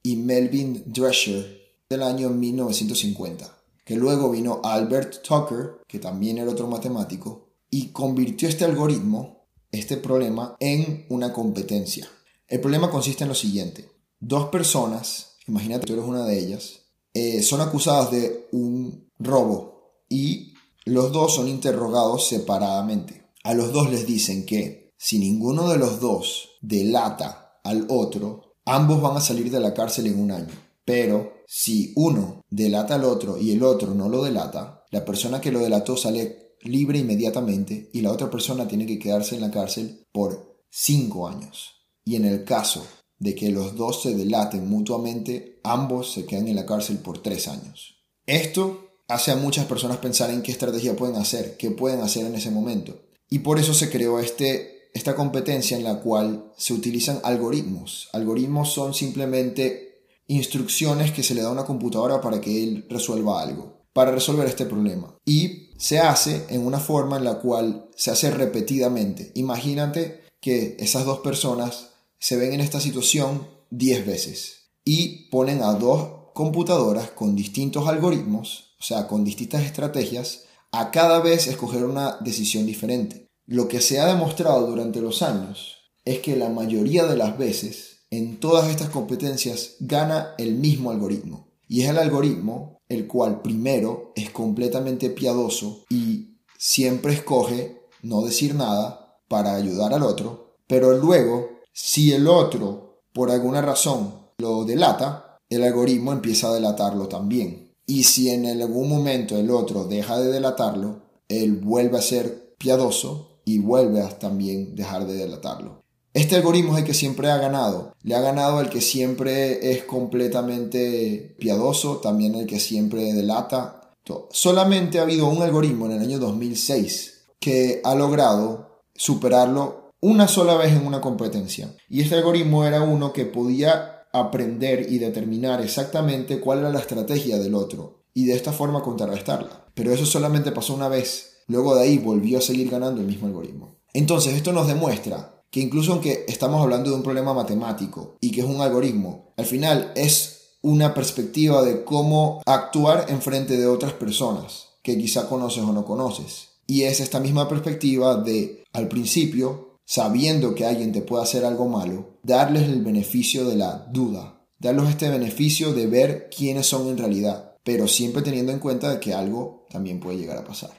y 0.04 0.14
Melvin 0.14 0.84
Drescher 0.86 1.62
del 1.90 2.04
año 2.04 2.30
1950, 2.30 3.58
que 3.84 3.96
luego 3.96 4.30
vino 4.30 4.60
Albert 4.62 5.20
Tucker, 5.26 5.80
que 5.88 5.98
también 5.98 6.38
era 6.38 6.52
otro 6.52 6.68
matemático, 6.68 7.43
y 7.74 7.88
convirtió 7.88 8.48
este 8.48 8.64
algoritmo, 8.64 9.48
este 9.72 9.96
problema, 9.96 10.54
en 10.60 11.06
una 11.08 11.32
competencia. 11.32 12.08
El 12.46 12.60
problema 12.60 12.88
consiste 12.88 13.24
en 13.24 13.30
lo 13.30 13.34
siguiente. 13.34 13.90
Dos 14.20 14.46
personas, 14.46 15.38
imagínate 15.48 15.84
tú 15.84 15.94
eres 15.94 16.04
una 16.04 16.24
de 16.24 16.38
ellas, 16.38 16.82
eh, 17.14 17.42
son 17.42 17.60
acusadas 17.60 18.12
de 18.12 18.46
un 18.52 19.10
robo 19.18 20.04
y 20.08 20.54
los 20.84 21.10
dos 21.10 21.34
son 21.34 21.48
interrogados 21.48 22.28
separadamente. 22.28 23.24
A 23.42 23.54
los 23.54 23.72
dos 23.72 23.90
les 23.90 24.06
dicen 24.06 24.46
que 24.46 24.94
si 24.96 25.18
ninguno 25.18 25.68
de 25.68 25.78
los 25.78 25.98
dos 25.98 26.50
delata 26.62 27.58
al 27.64 27.86
otro, 27.88 28.54
ambos 28.64 29.02
van 29.02 29.16
a 29.16 29.20
salir 29.20 29.50
de 29.50 29.58
la 29.58 29.74
cárcel 29.74 30.06
en 30.06 30.20
un 30.20 30.30
año. 30.30 30.54
Pero 30.84 31.38
si 31.48 31.92
uno 31.96 32.40
delata 32.48 32.94
al 32.94 33.04
otro 33.04 33.36
y 33.36 33.50
el 33.50 33.64
otro 33.64 33.94
no 33.96 34.08
lo 34.08 34.22
delata, 34.22 34.84
la 34.92 35.04
persona 35.04 35.40
que 35.40 35.50
lo 35.50 35.58
delató 35.58 35.96
sale 35.96 36.43
libre 36.64 36.98
inmediatamente 36.98 37.90
y 37.92 38.00
la 38.00 38.12
otra 38.12 38.30
persona 38.30 38.66
tiene 38.66 38.86
que 38.86 38.98
quedarse 38.98 39.34
en 39.34 39.42
la 39.42 39.50
cárcel 39.50 40.04
por 40.12 40.64
cinco 40.70 41.28
años. 41.28 41.72
Y 42.04 42.16
en 42.16 42.24
el 42.24 42.44
caso 42.44 42.86
de 43.18 43.34
que 43.34 43.50
los 43.50 43.76
dos 43.76 44.02
se 44.02 44.14
delaten 44.14 44.68
mutuamente, 44.68 45.60
ambos 45.62 46.12
se 46.12 46.26
quedan 46.26 46.48
en 46.48 46.56
la 46.56 46.66
cárcel 46.66 46.98
por 46.98 47.22
tres 47.22 47.48
años. 47.48 47.96
Esto 48.26 48.90
hace 49.08 49.30
a 49.30 49.36
muchas 49.36 49.66
personas 49.66 49.98
pensar 49.98 50.30
en 50.30 50.42
qué 50.42 50.52
estrategia 50.52 50.96
pueden 50.96 51.16
hacer, 51.16 51.56
qué 51.56 51.70
pueden 51.70 52.00
hacer 52.00 52.26
en 52.26 52.34
ese 52.34 52.50
momento. 52.50 53.00
Y 53.30 53.40
por 53.40 53.58
eso 53.58 53.72
se 53.74 53.90
creó 53.90 54.18
este 54.18 54.74
esta 54.94 55.16
competencia 55.16 55.76
en 55.76 55.82
la 55.82 56.00
cual 56.00 56.52
se 56.56 56.72
utilizan 56.72 57.18
algoritmos. 57.24 58.08
Algoritmos 58.12 58.72
son 58.72 58.94
simplemente 58.94 60.06
instrucciones 60.28 61.10
que 61.10 61.24
se 61.24 61.34
le 61.34 61.42
da 61.42 61.48
a 61.48 61.52
una 61.52 61.64
computadora 61.64 62.20
para 62.20 62.40
que 62.40 62.62
él 62.62 62.86
resuelva 62.88 63.42
algo, 63.42 63.88
para 63.92 64.12
resolver 64.12 64.46
este 64.46 64.66
problema. 64.66 65.18
Y 65.26 65.63
se 65.76 65.98
hace 65.98 66.44
en 66.48 66.66
una 66.66 66.78
forma 66.78 67.16
en 67.16 67.24
la 67.24 67.38
cual 67.40 67.88
se 67.96 68.10
hace 68.10 68.30
repetidamente. 68.30 69.32
Imagínate 69.34 70.24
que 70.40 70.76
esas 70.78 71.04
dos 71.04 71.20
personas 71.20 71.90
se 72.18 72.36
ven 72.36 72.52
en 72.52 72.60
esta 72.60 72.80
situación 72.80 73.48
10 73.70 74.06
veces 74.06 74.70
y 74.84 75.28
ponen 75.30 75.62
a 75.62 75.72
dos 75.72 76.30
computadoras 76.34 77.10
con 77.10 77.36
distintos 77.36 77.88
algoritmos, 77.88 78.74
o 78.80 78.82
sea, 78.82 79.06
con 79.06 79.24
distintas 79.24 79.62
estrategias, 79.62 80.44
a 80.72 80.90
cada 80.90 81.20
vez 81.20 81.46
escoger 81.46 81.84
una 81.84 82.18
decisión 82.20 82.66
diferente. 82.66 83.28
Lo 83.46 83.68
que 83.68 83.80
se 83.80 84.00
ha 84.00 84.06
demostrado 84.06 84.66
durante 84.66 85.00
los 85.00 85.22
años 85.22 85.76
es 86.04 86.18
que 86.18 86.36
la 86.36 86.48
mayoría 86.48 87.06
de 87.06 87.16
las 87.16 87.38
veces 87.38 88.06
en 88.10 88.38
todas 88.38 88.68
estas 88.68 88.90
competencias 88.90 89.76
gana 89.80 90.34
el 90.38 90.54
mismo 90.54 90.90
algoritmo. 90.90 91.53
Y 91.68 91.82
es 91.82 91.90
el 91.90 91.98
algoritmo 91.98 92.74
el 92.88 93.06
cual 93.06 93.42
primero 93.42 94.12
es 94.14 94.30
completamente 94.30 95.10
piadoso 95.10 95.84
y 95.88 96.36
siempre 96.58 97.14
escoge 97.14 97.82
no 98.02 98.22
decir 98.22 98.54
nada 98.54 99.18
para 99.28 99.54
ayudar 99.54 99.94
al 99.94 100.02
otro, 100.02 100.56
pero 100.66 100.96
luego, 100.96 101.48
si 101.72 102.12
el 102.12 102.28
otro 102.28 103.02
por 103.12 103.30
alguna 103.30 103.62
razón 103.62 104.14
lo 104.38 104.64
delata, 104.64 105.38
el 105.48 105.62
algoritmo 105.62 106.12
empieza 106.12 106.48
a 106.48 106.54
delatarlo 106.54 107.08
también. 107.08 107.72
Y 107.86 108.04
si 108.04 108.30
en 108.30 108.46
algún 108.46 108.88
momento 108.88 109.36
el 109.36 109.50
otro 109.50 109.84
deja 109.84 110.18
de 110.18 110.32
delatarlo, 110.32 111.02
él 111.28 111.56
vuelve 111.56 111.98
a 111.98 112.02
ser 112.02 112.54
piadoso 112.58 113.40
y 113.44 113.58
vuelve 113.58 114.00
a 114.00 114.18
también 114.18 114.74
dejar 114.74 115.06
de 115.06 115.14
delatarlo. 115.14 115.83
Este 116.14 116.36
algoritmo 116.36 116.74
es 116.74 116.82
el 116.82 116.86
que 116.86 116.94
siempre 116.94 117.28
ha 117.28 117.38
ganado. 117.38 117.96
Le 118.04 118.14
ha 118.14 118.20
ganado 118.20 118.60
el 118.60 118.68
que 118.68 118.80
siempre 118.80 119.72
es 119.72 119.82
completamente 119.82 121.34
piadoso, 121.40 121.96
también 121.96 122.36
el 122.36 122.46
que 122.46 122.60
siempre 122.60 123.12
delata. 123.12 123.90
Solamente 124.30 125.00
ha 125.00 125.02
habido 125.02 125.26
un 125.26 125.42
algoritmo 125.42 125.86
en 125.86 125.92
el 125.92 126.02
año 126.02 126.20
2006 126.20 127.24
que 127.40 127.80
ha 127.82 127.96
logrado 127.96 128.84
superarlo 128.94 129.90
una 130.00 130.28
sola 130.28 130.54
vez 130.54 130.72
en 130.72 130.86
una 130.86 131.00
competencia. 131.00 131.74
Y 131.88 132.02
este 132.02 132.14
algoritmo 132.14 132.64
era 132.64 132.82
uno 132.82 133.12
que 133.12 133.24
podía 133.24 134.06
aprender 134.12 134.86
y 134.88 134.98
determinar 134.98 135.62
exactamente 135.62 136.38
cuál 136.38 136.60
era 136.60 136.70
la 136.70 136.78
estrategia 136.78 137.38
del 137.38 137.56
otro 137.56 138.04
y 138.14 138.26
de 138.26 138.34
esta 138.34 138.52
forma 138.52 138.82
contrarrestarla. 138.82 139.66
Pero 139.74 139.92
eso 139.92 140.06
solamente 140.06 140.52
pasó 140.52 140.74
una 140.74 140.88
vez. 140.88 141.38
Luego 141.48 141.74
de 141.74 141.82
ahí 141.82 141.98
volvió 141.98 142.38
a 142.38 142.42
seguir 142.42 142.70
ganando 142.70 143.00
el 143.00 143.08
mismo 143.08 143.26
algoritmo. 143.26 143.80
Entonces 143.92 144.34
esto 144.34 144.52
nos 144.52 144.68
demuestra 144.68 145.33
que 145.54 145.60
incluso 145.60 145.92
aunque 145.92 146.24
estamos 146.26 146.60
hablando 146.60 146.90
de 146.90 146.96
un 146.96 147.04
problema 147.04 147.32
matemático 147.32 148.16
y 148.20 148.32
que 148.32 148.40
es 148.40 148.46
un 148.46 148.60
algoritmo, 148.60 149.32
al 149.36 149.46
final 149.46 149.92
es 149.94 150.56
una 150.62 150.92
perspectiva 150.94 151.62
de 151.62 151.84
cómo 151.84 152.42
actuar 152.44 153.06
en 153.08 153.22
frente 153.22 153.56
de 153.56 153.68
otras 153.68 153.92
personas 153.92 154.70
que 154.82 154.98
quizá 154.98 155.28
conoces 155.28 155.62
o 155.62 155.72
no 155.72 155.84
conoces. 155.84 156.48
Y 156.66 156.82
es 156.82 156.98
esta 156.98 157.20
misma 157.20 157.48
perspectiva 157.48 158.16
de, 158.16 158.64
al 158.72 158.88
principio, 158.88 159.78
sabiendo 159.84 160.56
que 160.56 160.66
alguien 160.66 160.90
te 160.90 161.02
puede 161.02 161.22
hacer 161.22 161.44
algo 161.44 161.68
malo, 161.68 162.18
darles 162.24 162.64
el 162.64 162.82
beneficio 162.82 163.48
de 163.48 163.54
la 163.54 163.86
duda, 163.92 164.44
darles 164.58 164.88
este 164.90 165.08
beneficio 165.08 165.72
de 165.72 165.86
ver 165.86 166.30
quiénes 166.36 166.66
son 166.66 166.88
en 166.88 166.98
realidad, 166.98 167.54
pero 167.62 167.86
siempre 167.86 168.22
teniendo 168.22 168.50
en 168.50 168.58
cuenta 168.58 168.90
de 168.90 168.98
que 168.98 169.14
algo 169.14 169.66
también 169.70 170.00
puede 170.00 170.18
llegar 170.18 170.36
a 170.36 170.44
pasar. 170.44 170.72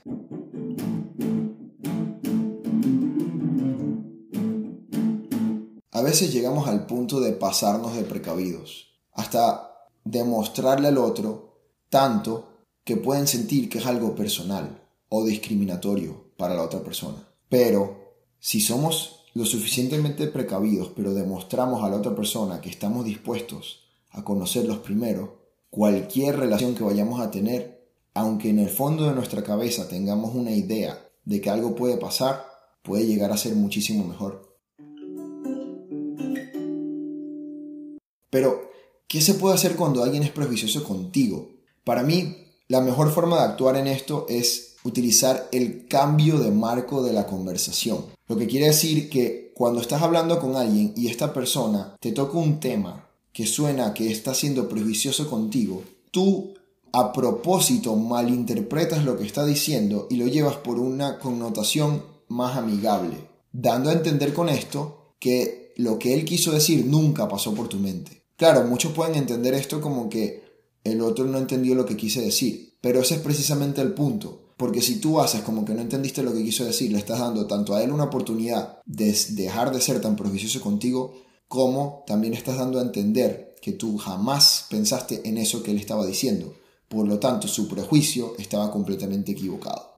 Veces 6.05 6.31
llegamos 6.31 6.67
al 6.67 6.85
punto 6.85 7.19
de 7.19 7.33
pasarnos 7.33 7.95
de 7.95 8.03
precavidos, 8.03 8.93
hasta 9.11 9.89
demostrarle 10.03 10.87
al 10.87 10.97
otro 10.97 11.59
tanto 11.89 12.49
que 12.83 12.95
pueden 12.95 13.27
sentir 13.27 13.67
que 13.67 13.79
es 13.79 13.85
algo 13.85 14.15
personal 14.15 14.83
o 15.09 15.25
discriminatorio 15.25 16.31
para 16.37 16.53
la 16.53 16.63
otra 16.63 16.83
persona. 16.83 17.27
Pero 17.49 18.13
si 18.39 18.61
somos 18.61 19.25
lo 19.33 19.45
suficientemente 19.45 20.27
precavidos, 20.27 20.91
pero 20.95 21.13
demostramos 21.13 21.83
a 21.83 21.89
la 21.89 21.97
otra 21.97 22.15
persona 22.15 22.61
que 22.61 22.69
estamos 22.69 23.03
dispuestos 23.03 23.81
a 24.11 24.23
conocerlos 24.23 24.77
primero, 24.77 25.41
cualquier 25.69 26.37
relación 26.37 26.75
que 26.75 26.83
vayamos 26.83 27.19
a 27.19 27.31
tener, 27.31 27.89
aunque 28.13 28.49
en 28.49 28.59
el 28.59 28.69
fondo 28.69 29.05
de 29.05 29.15
nuestra 29.15 29.43
cabeza 29.43 29.89
tengamos 29.89 30.35
una 30.35 30.51
idea 30.51 31.09
de 31.25 31.41
que 31.41 31.49
algo 31.49 31.75
puede 31.75 31.97
pasar, 31.97 32.45
puede 32.83 33.07
llegar 33.07 33.31
a 33.31 33.37
ser 33.37 33.55
muchísimo 33.55 34.05
mejor. 34.05 34.54
Pero, 38.35 38.69
¿qué 39.07 39.21
se 39.21 39.35
puede 39.35 39.55
hacer 39.55 39.77
cuando 39.77 40.03
alguien 40.03 40.21
es 40.21 40.29
prejuicioso 40.29 40.83
contigo? 40.83 41.51
Para 41.85 42.03
mí, 42.03 42.35
la 42.67 42.81
mejor 42.81 43.13
forma 43.13 43.37
de 43.37 43.43
actuar 43.45 43.77
en 43.77 43.87
esto 43.87 44.25
es 44.27 44.75
utilizar 44.83 45.47
el 45.53 45.87
cambio 45.87 46.37
de 46.39 46.51
marco 46.51 47.01
de 47.01 47.13
la 47.13 47.27
conversación. 47.27 48.07
Lo 48.27 48.35
que 48.35 48.45
quiere 48.45 48.65
decir 48.65 49.09
que 49.09 49.53
cuando 49.55 49.79
estás 49.79 50.01
hablando 50.01 50.37
con 50.41 50.57
alguien 50.57 50.91
y 50.97 51.07
esta 51.07 51.31
persona 51.31 51.95
te 52.01 52.11
toca 52.11 52.37
un 52.37 52.59
tema 52.59 53.07
que 53.31 53.45
suena 53.47 53.93
que 53.93 54.11
está 54.11 54.33
siendo 54.33 54.67
prejuicioso 54.67 55.29
contigo, 55.29 55.83
tú 56.11 56.55
a 56.91 57.13
propósito 57.13 57.95
malinterpretas 57.95 59.05
lo 59.05 59.17
que 59.17 59.23
está 59.23 59.45
diciendo 59.45 60.07
y 60.09 60.17
lo 60.17 60.27
llevas 60.27 60.57
por 60.57 60.77
una 60.77 61.19
connotación 61.19 62.03
más 62.27 62.57
amigable, 62.57 63.15
dando 63.53 63.91
a 63.91 63.93
entender 63.93 64.33
con 64.33 64.49
esto 64.49 65.13
que 65.21 65.71
lo 65.77 65.97
que 65.99 66.13
él 66.13 66.25
quiso 66.25 66.51
decir 66.51 66.85
nunca 66.85 67.29
pasó 67.29 67.53
por 67.53 67.69
tu 67.69 67.77
mente. 67.77 68.24
Claro, 68.37 68.63
muchos 68.65 68.91
pueden 68.91 69.15
entender 69.15 69.53
esto 69.53 69.79
como 69.79 70.09
que 70.09 70.43
el 70.83 71.01
otro 71.01 71.25
no 71.25 71.37
entendió 71.37 71.73
lo 71.75 71.85
que 71.85 71.97
quise 71.97 72.21
decir, 72.21 72.77
pero 72.81 73.01
ese 73.01 73.15
es 73.15 73.21
precisamente 73.21 73.81
el 73.81 73.93
punto. 73.93 74.53
Porque 74.57 74.81
si 74.81 74.99
tú 74.99 75.19
haces 75.19 75.41
como 75.41 75.65
que 75.65 75.73
no 75.73 75.81
entendiste 75.81 76.23
lo 76.23 76.33
que 76.33 76.43
quiso 76.43 76.63
decir, 76.63 76.91
le 76.91 76.97
estás 76.97 77.19
dando 77.19 77.45
tanto 77.45 77.75
a 77.75 77.83
él 77.83 77.91
una 77.91 78.05
oportunidad 78.05 78.79
de 78.85 79.15
dejar 79.31 79.73
de 79.73 79.81
ser 79.81 79.99
tan 79.99 80.15
prejuicioso 80.15 80.61
contigo, 80.61 81.13
como 81.47 82.03
también 82.07 82.33
estás 82.33 82.57
dando 82.57 82.79
a 82.79 82.81
entender 82.81 83.55
que 83.61 83.73
tú 83.73 83.97
jamás 83.97 84.67
pensaste 84.69 85.27
en 85.27 85.37
eso 85.37 85.61
que 85.61 85.71
él 85.71 85.77
estaba 85.77 86.05
diciendo. 86.05 86.53
Por 86.87 87.07
lo 87.07 87.19
tanto, 87.19 87.47
su 87.47 87.67
prejuicio 87.67 88.35
estaba 88.37 88.71
completamente 88.71 89.31
equivocado. 89.33 89.95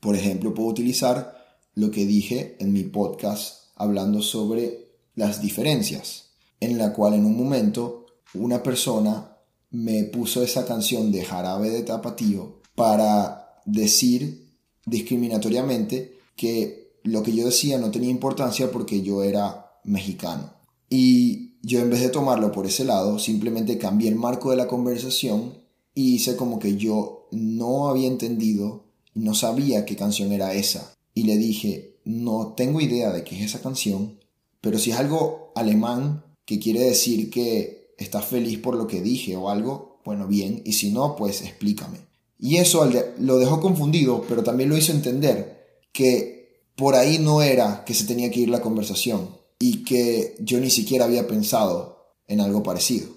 Por 0.00 0.16
ejemplo, 0.16 0.54
puedo 0.54 0.68
utilizar 0.68 1.36
lo 1.74 1.90
que 1.90 2.06
dije 2.06 2.56
en 2.58 2.72
mi 2.72 2.84
podcast 2.84 3.66
hablando 3.76 4.22
sobre 4.22 4.88
las 5.14 5.42
diferencias, 5.42 6.25
en 6.60 6.78
la 6.78 6.92
cual 6.92 7.14
en 7.14 7.24
un 7.24 7.36
momento 7.36 8.06
una 8.34 8.62
persona 8.62 9.36
me 9.70 10.04
puso 10.04 10.42
esa 10.42 10.64
canción 10.64 11.12
de 11.12 11.24
jarabe 11.24 11.70
de 11.70 11.82
tapatío 11.82 12.60
para 12.74 13.60
decir 13.64 14.48
discriminatoriamente 14.84 16.18
que 16.36 16.98
lo 17.02 17.22
que 17.22 17.32
yo 17.32 17.46
decía 17.46 17.78
no 17.78 17.90
tenía 17.90 18.10
importancia 18.10 18.70
porque 18.70 19.02
yo 19.02 19.22
era 19.22 19.78
mexicano. 19.84 20.52
Y 20.88 21.56
yo 21.62 21.80
en 21.80 21.90
vez 21.90 22.00
de 22.00 22.10
tomarlo 22.10 22.52
por 22.52 22.66
ese 22.66 22.84
lado, 22.84 23.18
simplemente 23.18 23.78
cambié 23.78 24.08
el 24.08 24.16
marco 24.16 24.50
de 24.50 24.56
la 24.56 24.68
conversación 24.68 25.58
y 25.94 26.14
hice 26.14 26.36
como 26.36 26.58
que 26.58 26.76
yo 26.76 27.28
no 27.32 27.88
había 27.88 28.08
entendido 28.08 28.86
no 29.16 29.34
sabía 29.34 29.86
qué 29.86 29.96
canción 29.96 30.30
era 30.32 30.52
esa. 30.52 30.94
Y 31.14 31.24
le 31.24 31.36
dije, 31.36 31.96
no 32.04 32.54
tengo 32.56 32.80
idea 32.80 33.10
de 33.10 33.24
qué 33.24 33.36
es 33.36 33.46
esa 33.46 33.62
canción, 33.62 34.20
pero 34.60 34.78
si 34.78 34.90
es 34.90 34.98
algo 34.98 35.52
alemán 35.56 36.24
que 36.46 36.58
quiere 36.58 36.80
decir 36.80 37.28
que 37.28 37.94
estás 37.98 38.24
feliz 38.24 38.58
por 38.58 38.76
lo 38.76 38.86
que 38.86 39.02
dije 39.02 39.36
o 39.36 39.50
algo, 39.50 40.00
bueno, 40.04 40.26
bien, 40.26 40.62
y 40.64 40.72
si 40.72 40.90
no, 40.90 41.16
pues 41.16 41.42
explícame. 41.42 41.98
Y 42.38 42.56
eso 42.56 42.88
lo 43.18 43.38
dejó 43.38 43.60
confundido, 43.60 44.24
pero 44.28 44.42
también 44.42 44.70
lo 44.70 44.76
hizo 44.76 44.92
entender 44.92 45.82
que 45.92 46.70
por 46.76 46.94
ahí 46.94 47.18
no 47.18 47.42
era 47.42 47.84
que 47.84 47.94
se 47.94 48.04
tenía 48.04 48.30
que 48.30 48.40
ir 48.40 48.48
la 48.48 48.60
conversación 48.60 49.30
y 49.58 49.82
que 49.84 50.36
yo 50.40 50.60
ni 50.60 50.70
siquiera 50.70 51.06
había 51.06 51.26
pensado 51.26 52.14
en 52.28 52.40
algo 52.40 52.62
parecido. 52.62 53.08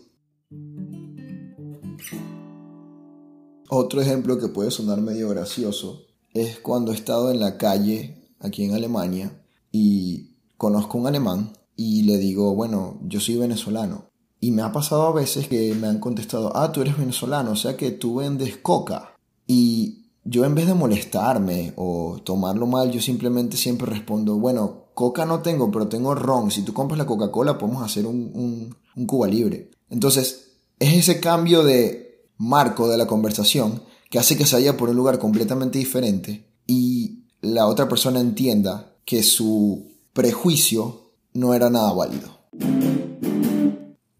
Otro 3.69 4.01
ejemplo 4.01 4.39
que 4.39 4.48
puede 4.48 4.71
sonar 4.71 5.01
medio 5.01 5.29
gracioso 5.29 6.07
es 6.33 6.59
cuando 6.59 6.91
he 6.91 6.95
estado 6.95 7.29
en 7.29 7.39
la 7.39 7.57
calle 7.57 8.33
aquí 8.39 8.63
en 8.63 8.74
Alemania 8.74 9.45
y 9.71 10.38
conozco 10.57 10.98
un 10.98 11.05
alemán 11.05 11.53
y 11.81 12.03
le 12.03 12.17
digo, 12.17 12.53
bueno, 12.55 13.00
yo 13.03 13.21
soy 13.21 13.38
venezolano. 13.38 14.09
Y 14.41 14.51
me 14.51 14.63
ha 14.63 14.74
pasado 14.74 15.03
a 15.03 15.13
veces 15.13 15.48
que 15.48 15.74
me 15.75 15.88
han 15.88 16.01
contestado, 16.01 16.51
ah, 16.53 16.74
tú 16.74 16.81
eres 16.81 16.98
venezolano, 16.98 17.51
o 17.51 17.55
sea 17.55 17.77
que 17.77 17.91
tú 17.91 18.15
vendes 18.15 18.57
coca. 18.57 19.15
Y 19.48 20.09
yo 20.25 20.43
en 20.43 20.55
vez 20.55 20.67
de 20.67 20.74
molestarme 20.74 21.71
o 21.77 22.19
tomarlo 22.25 22.67
mal, 22.67 22.91
yo 22.91 23.00
simplemente 23.00 23.55
siempre 23.55 23.88
respondo, 23.88 24.36
bueno, 24.36 24.88
coca 24.93 25.25
no 25.25 25.41
tengo, 25.41 25.71
pero 25.71 25.88
tengo 25.88 26.13
ron. 26.15 26.51
Si 26.51 26.63
tú 26.63 26.74
compras 26.74 26.98
la 26.98 27.05
Coca-Cola, 27.05 27.57
podemos 27.57 27.81
hacer 27.81 28.05
un, 28.05 28.75
un 28.98 29.05
Cuba 29.05 29.29
libre. 29.29 29.71
Entonces, 29.89 30.57
es 30.79 30.93
ese 30.95 31.21
cambio 31.21 31.63
de 31.63 32.25
marco 32.36 32.89
de 32.89 32.98
la 32.98 33.07
conversación 33.07 33.83
que 34.09 34.19
hace 34.19 34.36
que 34.36 34.45
se 34.45 34.57
vaya 34.57 34.75
por 34.75 34.89
un 34.89 34.98
lugar 34.98 35.17
completamente 35.17 35.79
diferente 35.79 36.45
y 36.67 37.24
la 37.39 37.67
otra 37.67 37.88
persona 37.88 38.19
entienda 38.19 38.98
que 39.05 39.24
su 39.24 39.88
prejuicio 40.12 41.08
no 41.39 41.53
era 41.53 41.69
nada 41.69 41.93
válido. 41.93 42.38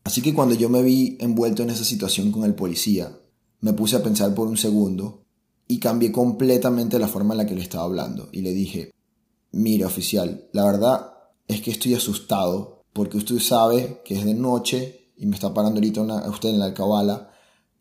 Así 0.04 0.22
que 0.22 0.34
cuando 0.34 0.56
yo 0.56 0.70
me 0.70 0.82
vi 0.82 1.18
envuelto 1.20 1.62
en 1.62 1.70
esa 1.70 1.84
situación 1.84 2.32
con 2.32 2.44
el 2.44 2.56
policía, 2.56 3.16
me 3.62 3.74
puse 3.74 3.98
a 3.98 4.04
pensar 4.04 4.34
por 4.34 4.48
un 4.48 4.58
segundo 4.58 5.26
y 5.68 5.80
cambié 5.80 6.12
completamente 6.12 6.98
la 6.98 7.08
forma 7.08 7.34
en 7.34 7.40
la 7.40 7.46
que 7.46 7.56
le 7.56 7.62
estaba 7.62 7.84
hablando 7.84 8.30
y 8.32 8.42
le 8.42 8.54
dije, 8.54 8.92
mire 9.52 9.86
oficial, 9.86 10.48
la 10.54 10.66
verdad 10.66 11.14
es 11.48 11.62
que 11.62 11.72
estoy 11.72 11.94
asustado 11.94 12.84
porque 12.94 13.18
usted 13.18 13.38
sabe 13.40 14.02
que 14.04 14.18
es 14.18 14.26
de 14.26 14.34
noche 14.34 15.12
y 15.18 15.26
me 15.26 15.36
está 15.36 15.54
parando 15.54 15.78
ahorita 15.78 16.02
usted 16.30 16.50
en 16.50 16.60
la 16.60 16.66
alcabala 16.66 17.32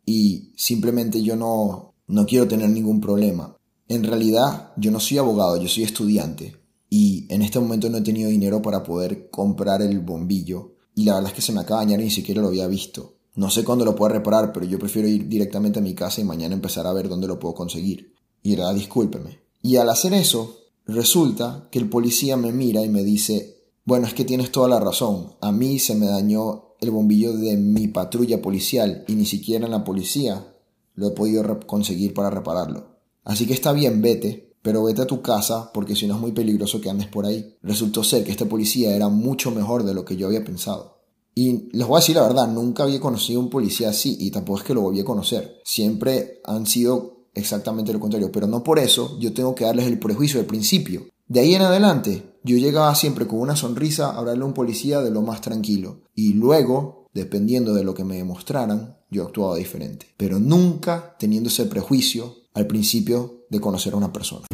y 0.04 0.52
simplemente 0.57 1.23
yo 1.23 1.37
no, 1.37 1.95
no 2.09 2.26
quiero 2.26 2.47
tener 2.47 2.68
ningún 2.68 3.00
problema. 3.00 3.57
En 3.87 4.04
realidad 4.04 4.73
yo 4.76 4.90
no 4.90 5.00
soy 5.00 5.18
abogado, 5.18 5.57
yo 5.57 5.68
soy 5.68 5.85
estudiante 5.85 6.57
y 6.90 7.26
en 7.28 7.42
este 7.42 7.61
momento 7.61 7.90
no 7.90 7.99
he 7.99 8.02
tenido 8.02 8.30
dinero 8.30 8.62
para 8.62 8.83
poder 8.83 9.30
comprar 9.30 9.83
el 9.83 10.00
bombillo 10.00 10.73
y 10.95 11.04
la 11.04 11.14
verdad 11.14 11.30
es 11.30 11.37
que 11.37 11.42
se 11.42 11.52
me 11.52 11.61
acaba 11.61 11.80
de 11.80 11.87
dañar 11.87 12.00
y 12.00 12.04
ni 12.04 12.11
siquiera 12.11 12.42
lo 12.42 12.49
había 12.49 12.66
visto. 12.66 13.14
No 13.37 13.50
sé 13.50 13.62
cuándo 13.62 13.85
lo 13.85 13.95
puedo 13.95 14.12
reparar, 14.14 14.52
pero 14.52 14.66
yo 14.66 14.80
prefiero 14.80 15.07
ir 15.07 15.28
directamente 15.28 15.78
a 15.78 15.83
mi 15.83 15.95
casa 15.95 16.21
y 16.21 16.25
mañana 16.25 16.57
empezar 16.57 16.88
a 16.88 16.92
ver 16.92 17.09
dónde 17.09 17.28
lo 17.28 17.38
puedo 17.38 17.54
conseguir. 17.54 18.14
Y 18.42 18.54
era, 18.54 18.73
discúlpeme. 18.73 19.38
Y 19.62 19.76
al 19.76 19.90
hacer 19.90 20.12
eso, 20.12 20.59
resulta 20.87 21.68
que 21.71 21.78
el 21.78 21.88
policía 21.88 22.37
me 22.37 22.50
mira 22.50 22.83
y 22.83 22.88
me 22.88 23.04
dice, 23.04 23.62
bueno, 23.85 24.09
es 24.09 24.14
que 24.14 24.25
tienes 24.25 24.50
toda 24.50 24.66
la 24.66 24.80
razón. 24.80 25.35
A 25.40 25.52
mí 25.52 25.78
se 25.78 25.95
me 25.95 26.07
dañó 26.07 26.75
el 26.80 26.90
bombillo 26.90 27.33
de 27.33 27.57
mi 27.57 27.87
patrulla 27.87 28.42
policial 28.42 29.04
y 29.07 29.14
ni 29.14 29.25
siquiera 29.25 29.66
en 29.66 29.71
la 29.71 29.85
policía 29.85 30.52
lo 30.95 31.07
he 31.07 31.11
podido 31.12 31.61
conseguir 31.61 32.14
para 32.14 32.30
repararlo. 32.30 32.99
Así 33.23 33.47
que 33.47 33.54
está 33.54 33.73
bien, 33.73 34.02
vete, 34.02 34.47
pero 34.68 34.84
vete 34.84 35.00
a 35.00 35.06
tu 35.06 35.22
casa 35.22 35.72
porque 35.72 35.96
si 35.96 36.06
no 36.06 36.16
es 36.16 36.20
muy 36.20 36.32
peligroso 36.32 36.78
que 36.78 36.90
andes 36.90 37.06
por 37.06 37.25
ahí. 37.25 37.56
Resultó 37.62 38.04
ser 38.04 38.22
que 38.22 38.32
este 38.32 38.44
policía 38.44 38.94
era 38.94 39.08
mucho 39.08 39.50
mejor 39.50 39.82
de 39.82 39.94
lo 39.94 40.04
que 40.04 40.14
yo 40.14 40.26
había 40.26 40.44
pensado. 40.44 40.98
Y 41.34 41.70
les 41.75 41.87
voy 41.87 41.96
a 41.96 42.00
decir 42.00 42.16
la 42.16 42.28
verdad, 42.28 42.52
nunca 42.52 42.82
había 42.82 43.00
conocido 43.00 43.40
un 43.40 43.48
policía 43.48 43.88
así 43.88 44.18
y 44.20 44.30
tampoco 44.30 44.58
es 44.58 44.66
que 44.66 44.75
lo 44.75 44.82
volví 44.82 45.00
a 45.00 45.06
conocer. 45.06 45.58
Siempre 45.64 46.42
han 46.44 46.66
sido 46.66 47.28
exactamente 47.32 47.94
lo 47.94 47.98
contrario, 47.98 48.30
pero 48.30 48.46
no 48.46 48.62
por 48.62 48.78
eso 48.78 49.16
yo 49.18 49.32
tengo 49.32 49.54
que 49.54 49.64
darles 49.64 49.87
el 49.87 49.98
prejuicio 49.98 50.38
del 50.38 50.46
principio. 50.46 51.06
De 51.26 51.40
ahí 51.40 51.54
en 51.54 51.62
adelante, 51.62 52.34
yo 52.44 52.58
llegaba 52.58 52.94
siempre 52.94 53.26
con 53.26 53.40
una 53.40 53.56
sonrisa 53.56 54.10
a 54.10 54.18
hablarle 54.18 54.42
a 54.42 54.48
un 54.48 54.52
policía 54.52 55.00
de 55.00 55.10
lo 55.10 55.22
más 55.22 55.40
tranquilo. 55.40 56.02
Y 56.14 56.34
luego, 56.34 57.06
dependiendo 57.14 57.72
de 57.72 57.84
lo 57.84 57.94
que 57.94 58.04
me 58.04 58.16
demostraran, 58.16 58.98
yo 59.10 59.22
actuaba 59.22 59.56
diferente. 59.56 60.08
Pero 60.18 60.38
nunca 60.38 61.16
teniendo 61.18 61.48
ese 61.48 61.64
prejuicio 61.64 62.34
al 62.52 62.66
principio 62.66 63.38
de 63.50 63.60
conocer 63.60 63.94
a 63.94 63.96
una 63.96 64.12
persona. 64.12 64.46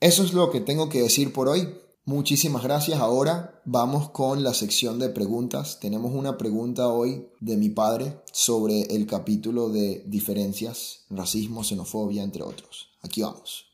Eso 0.00 0.22
es 0.22 0.32
lo 0.32 0.50
que 0.50 0.60
tengo 0.60 0.88
que 0.88 1.02
decir 1.02 1.32
por 1.32 1.48
hoy. 1.48 1.68
Muchísimas 2.06 2.62
gracias. 2.62 2.98
Ahora 2.98 3.60
vamos 3.64 4.08
con 4.10 4.42
la 4.42 4.54
sección 4.54 4.98
de 4.98 5.10
preguntas. 5.10 5.78
Tenemos 5.78 6.12
una 6.14 6.38
pregunta 6.38 6.88
hoy 6.88 7.28
de 7.38 7.56
mi 7.56 7.68
padre 7.68 8.16
sobre 8.32 8.82
el 8.94 9.06
capítulo 9.06 9.68
de 9.68 10.02
diferencias, 10.06 11.04
racismo, 11.10 11.62
xenofobia, 11.62 12.22
entre 12.22 12.42
otros. 12.42 12.88
Aquí 13.02 13.22
vamos. 13.22 13.66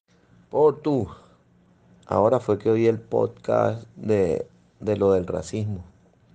Por 0.51 0.83
tú. 0.83 1.07
Ahora 2.07 2.41
fue 2.41 2.59
que 2.59 2.71
oí 2.71 2.87
el 2.87 3.01
podcast 3.01 3.87
de, 3.97 4.49
de 4.81 4.97
lo 4.97 5.13
del 5.13 5.27
racismo. 5.27 5.85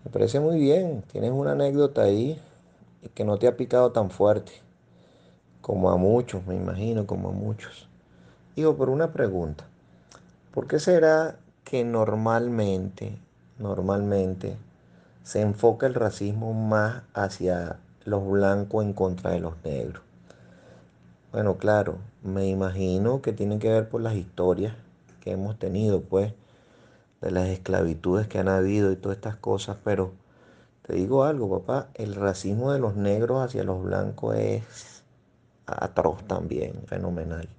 Me 0.04 0.10
parece 0.10 0.40
muy 0.40 0.58
bien. 0.58 1.04
Tienes 1.12 1.32
una 1.32 1.52
anécdota 1.52 2.04
ahí 2.04 2.42
que 3.14 3.26
no 3.26 3.38
te 3.38 3.48
ha 3.48 3.58
picado 3.58 3.92
tan 3.92 4.10
fuerte. 4.10 4.52
Como 5.62 5.92
a 5.92 5.98
muchos, 5.98 6.46
me 6.48 6.56
imagino, 6.56 7.06
como 7.06 7.30
a 7.30 7.32
muchos. 7.32 7.88
Digo, 8.56 8.76
por 8.76 8.90
una 8.90 9.14
pregunta. 9.14 9.66
¿Por 10.52 10.68
qué 10.68 10.80
será 10.80 11.38
que 11.64 11.84
normalmente, 11.84 13.18
normalmente, 13.60 14.58
se 15.24 15.42
enfoca 15.42 15.88
el 15.88 15.94
racismo 15.94 16.54
más 16.54 17.04
hacia 17.14 17.80
los 18.04 18.28
blancos 18.28 18.84
en 18.84 18.94
contra 18.94 19.32
de 19.32 19.40
los 19.40 19.54
negros? 19.64 20.02
Bueno, 21.32 21.58
claro, 21.58 22.00
me 22.24 22.48
imagino 22.48 23.22
que 23.22 23.32
tiene 23.32 23.58
que 23.60 23.70
ver 23.70 23.88
por 23.88 24.02
las 24.02 24.16
historias 24.16 24.76
que 25.22 25.32
hemos 25.32 25.58
tenido, 25.58 26.02
pues, 26.02 26.34
de 27.22 27.32
las 27.32 27.48
esclavitudes 27.48 28.28
que 28.28 28.40
han 28.40 28.50
habido 28.50 28.92
y 28.92 28.96
todas 28.96 29.18
estas 29.18 29.38
cosas, 29.38 29.78
pero 29.84 30.12
te 30.82 30.96
digo 30.96 31.24
algo, 31.24 31.62
papá, 31.62 31.90
el 31.94 32.16
racismo 32.16 32.74
de 32.74 32.80
los 32.80 32.96
negros 32.96 33.46
hacia 33.46 33.64
los 33.64 33.82
blancos 33.82 34.36
es 34.36 35.01
atroz 35.66 36.24
también, 36.26 36.84
fenomenal. 36.86 37.50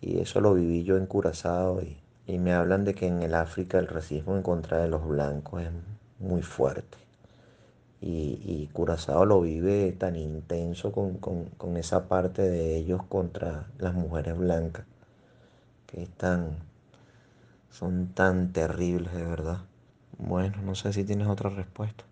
Y 0.00 0.18
eso 0.18 0.40
lo 0.40 0.54
viví 0.54 0.84
yo 0.84 0.96
en 0.96 1.06
Curazao 1.06 1.82
y, 1.82 2.02
y 2.26 2.38
me 2.38 2.52
hablan 2.52 2.84
de 2.84 2.94
que 2.94 3.06
en 3.06 3.22
el 3.22 3.34
África 3.34 3.78
el 3.78 3.88
racismo 3.88 4.36
en 4.36 4.42
contra 4.42 4.78
de 4.78 4.88
los 4.88 5.06
blancos 5.06 5.62
es 5.62 5.70
muy 6.18 6.42
fuerte. 6.42 6.98
Y, 8.00 8.40
y 8.44 8.68
Curazao 8.72 9.24
lo 9.24 9.42
vive 9.42 9.92
tan 9.92 10.16
intenso 10.16 10.90
con, 10.92 11.18
con, 11.18 11.76
esa 11.76 12.08
parte 12.08 12.42
de 12.42 12.76
ellos 12.76 13.02
contra 13.08 13.70
las 13.78 13.94
mujeres 13.94 14.36
blancas, 14.36 14.86
que 15.86 16.02
están, 16.02 16.58
son 17.70 18.08
tan 18.08 18.52
terribles 18.52 19.12
de 19.12 19.24
verdad. 19.24 19.58
Bueno, 20.18 20.62
no 20.62 20.74
sé 20.74 20.92
si 20.92 21.04
tienes 21.04 21.28
otra 21.28 21.50
respuesta. 21.50 22.04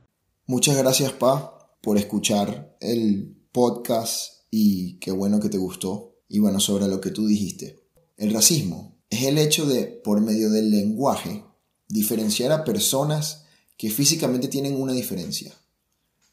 Muchas 0.47 0.77
gracias, 0.77 1.13
Pa, 1.13 1.59
por 1.83 1.97
escuchar 1.97 2.77
el 2.81 3.37
podcast 3.53 4.40
y 4.51 4.99
qué 4.99 5.13
bueno 5.13 5.41
que 5.41 5.49
te 5.49 5.59
gustó. 5.59 6.17
Y 6.29 6.39
bueno, 6.39 6.61
sobre 6.61 6.89
lo 6.89 7.01
que 7.01 7.11
tú 7.11 7.27
dijiste. 7.27 7.85
El 8.17 8.33
racismo 8.33 8.99
es 9.09 9.25
el 9.25 9.39
hecho 9.39 9.67
de, 9.67 9.85
por 9.87 10.21
medio 10.21 10.51
del 10.51 10.71
lenguaje, 10.71 11.45
diferenciar 11.89 12.53
a 12.53 12.65
personas 12.65 13.45
que 13.77 13.91
físicamente 13.91 14.49
tienen 14.49 14.81
una 14.81 14.93
diferencia. 14.93 15.55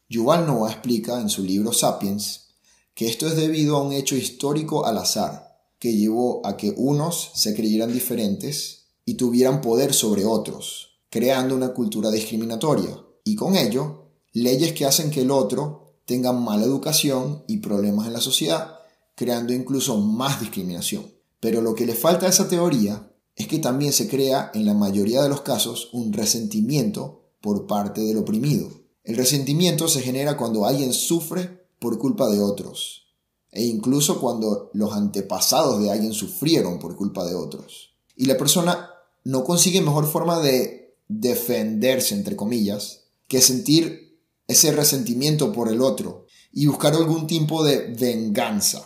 Yuval 0.08 0.46
Noah 0.46 0.70
explica 0.70 1.20
en 1.20 1.28
su 1.28 1.42
libro 1.42 1.72
Sapiens 1.72 2.46
que 2.94 3.06
esto 3.06 3.26
es 3.26 3.36
debido 3.36 3.76
a 3.76 3.82
un 3.82 3.92
hecho 3.92 4.16
histórico 4.16 4.84
al 4.84 4.98
azar, 4.98 5.56
que 5.78 5.94
llevó 5.94 6.44
a 6.44 6.56
que 6.56 6.74
unos 6.76 7.30
se 7.34 7.54
creyeran 7.54 7.92
diferentes 7.92 8.86
y 9.04 9.14
tuvieran 9.14 9.60
poder 9.60 9.94
sobre 9.94 10.24
otros, 10.24 10.98
creando 11.08 11.54
una 11.54 11.72
cultura 11.72 12.10
discriminatoria, 12.10 13.00
y 13.24 13.36
con 13.36 13.56
ello, 13.56 14.10
leyes 14.32 14.72
que 14.72 14.84
hacen 14.84 15.10
que 15.10 15.20
el 15.20 15.30
otro 15.30 15.87
tenga 16.08 16.32
mala 16.32 16.64
educación 16.64 17.44
y 17.46 17.58
problemas 17.58 18.06
en 18.06 18.14
la 18.14 18.22
sociedad, 18.22 18.78
creando 19.14 19.52
incluso 19.52 19.98
más 19.98 20.40
discriminación. 20.40 21.12
Pero 21.38 21.60
lo 21.60 21.74
que 21.74 21.84
le 21.84 21.94
falta 21.94 22.24
a 22.24 22.30
esa 22.30 22.48
teoría 22.48 23.12
es 23.36 23.46
que 23.46 23.58
también 23.58 23.92
se 23.92 24.08
crea 24.08 24.50
en 24.54 24.64
la 24.64 24.72
mayoría 24.72 25.22
de 25.22 25.28
los 25.28 25.42
casos 25.42 25.90
un 25.92 26.14
resentimiento 26.14 27.26
por 27.42 27.66
parte 27.66 28.00
del 28.00 28.16
oprimido. 28.16 28.70
El 29.04 29.18
resentimiento 29.18 29.86
se 29.86 30.00
genera 30.00 30.38
cuando 30.38 30.64
alguien 30.64 30.94
sufre 30.94 31.66
por 31.78 31.98
culpa 31.98 32.30
de 32.30 32.40
otros 32.40 33.04
e 33.52 33.64
incluso 33.64 34.18
cuando 34.18 34.70
los 34.72 34.94
antepasados 34.94 35.78
de 35.82 35.90
alguien 35.90 36.14
sufrieron 36.14 36.78
por 36.78 36.96
culpa 36.96 37.26
de 37.26 37.34
otros. 37.34 37.90
Y 38.16 38.24
la 38.24 38.38
persona 38.38 38.90
no 39.24 39.44
consigue 39.44 39.82
mejor 39.82 40.06
forma 40.06 40.40
de 40.40 40.96
defenderse, 41.08 42.14
entre 42.14 42.34
comillas, 42.34 43.04
que 43.26 43.42
sentir 43.42 44.07
ese 44.48 44.72
resentimiento 44.72 45.52
por 45.52 45.68
el 45.68 45.80
otro 45.80 46.26
y 46.52 46.66
buscar 46.66 46.94
algún 46.94 47.26
tipo 47.26 47.62
de 47.62 47.94
venganza, 47.94 48.84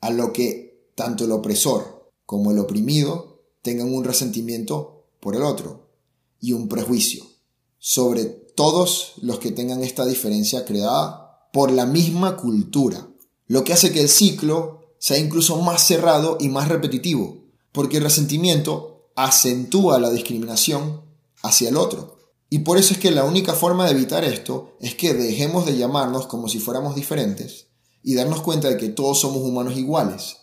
a 0.00 0.10
lo 0.10 0.32
que 0.32 0.90
tanto 0.94 1.24
el 1.24 1.32
opresor 1.32 2.12
como 2.26 2.50
el 2.50 2.58
oprimido 2.58 3.40
tengan 3.62 3.94
un 3.94 4.04
resentimiento 4.04 5.06
por 5.20 5.34
el 5.36 5.42
otro 5.42 5.88
y 6.40 6.52
un 6.52 6.68
prejuicio 6.68 7.24
sobre 7.78 8.24
todos 8.24 9.12
los 9.22 9.38
que 9.38 9.50
tengan 9.50 9.82
esta 9.82 10.04
diferencia 10.04 10.64
creada 10.64 11.48
por 11.52 11.70
la 11.70 11.86
misma 11.86 12.36
cultura, 12.36 13.08
lo 13.46 13.64
que 13.64 13.72
hace 13.72 13.92
que 13.92 14.00
el 14.00 14.08
ciclo 14.08 14.96
sea 14.98 15.18
incluso 15.18 15.60
más 15.60 15.86
cerrado 15.86 16.36
y 16.40 16.48
más 16.48 16.68
repetitivo, 16.68 17.44
porque 17.72 17.98
el 17.98 18.04
resentimiento 18.04 19.10
acentúa 19.16 19.98
la 19.98 20.10
discriminación 20.10 21.02
hacia 21.42 21.68
el 21.68 21.76
otro. 21.76 22.13
Y 22.54 22.60
por 22.60 22.78
eso 22.78 22.94
es 22.94 23.00
que 23.00 23.10
la 23.10 23.24
única 23.24 23.54
forma 23.54 23.84
de 23.84 23.90
evitar 23.90 24.24
esto 24.24 24.76
es 24.78 24.94
que 24.94 25.12
dejemos 25.12 25.66
de 25.66 25.76
llamarnos 25.76 26.28
como 26.28 26.48
si 26.48 26.60
fuéramos 26.60 26.94
diferentes 26.94 27.66
y 28.04 28.14
darnos 28.14 28.42
cuenta 28.42 28.68
de 28.68 28.76
que 28.76 28.90
todos 28.90 29.20
somos 29.20 29.42
humanos 29.42 29.76
iguales 29.76 30.36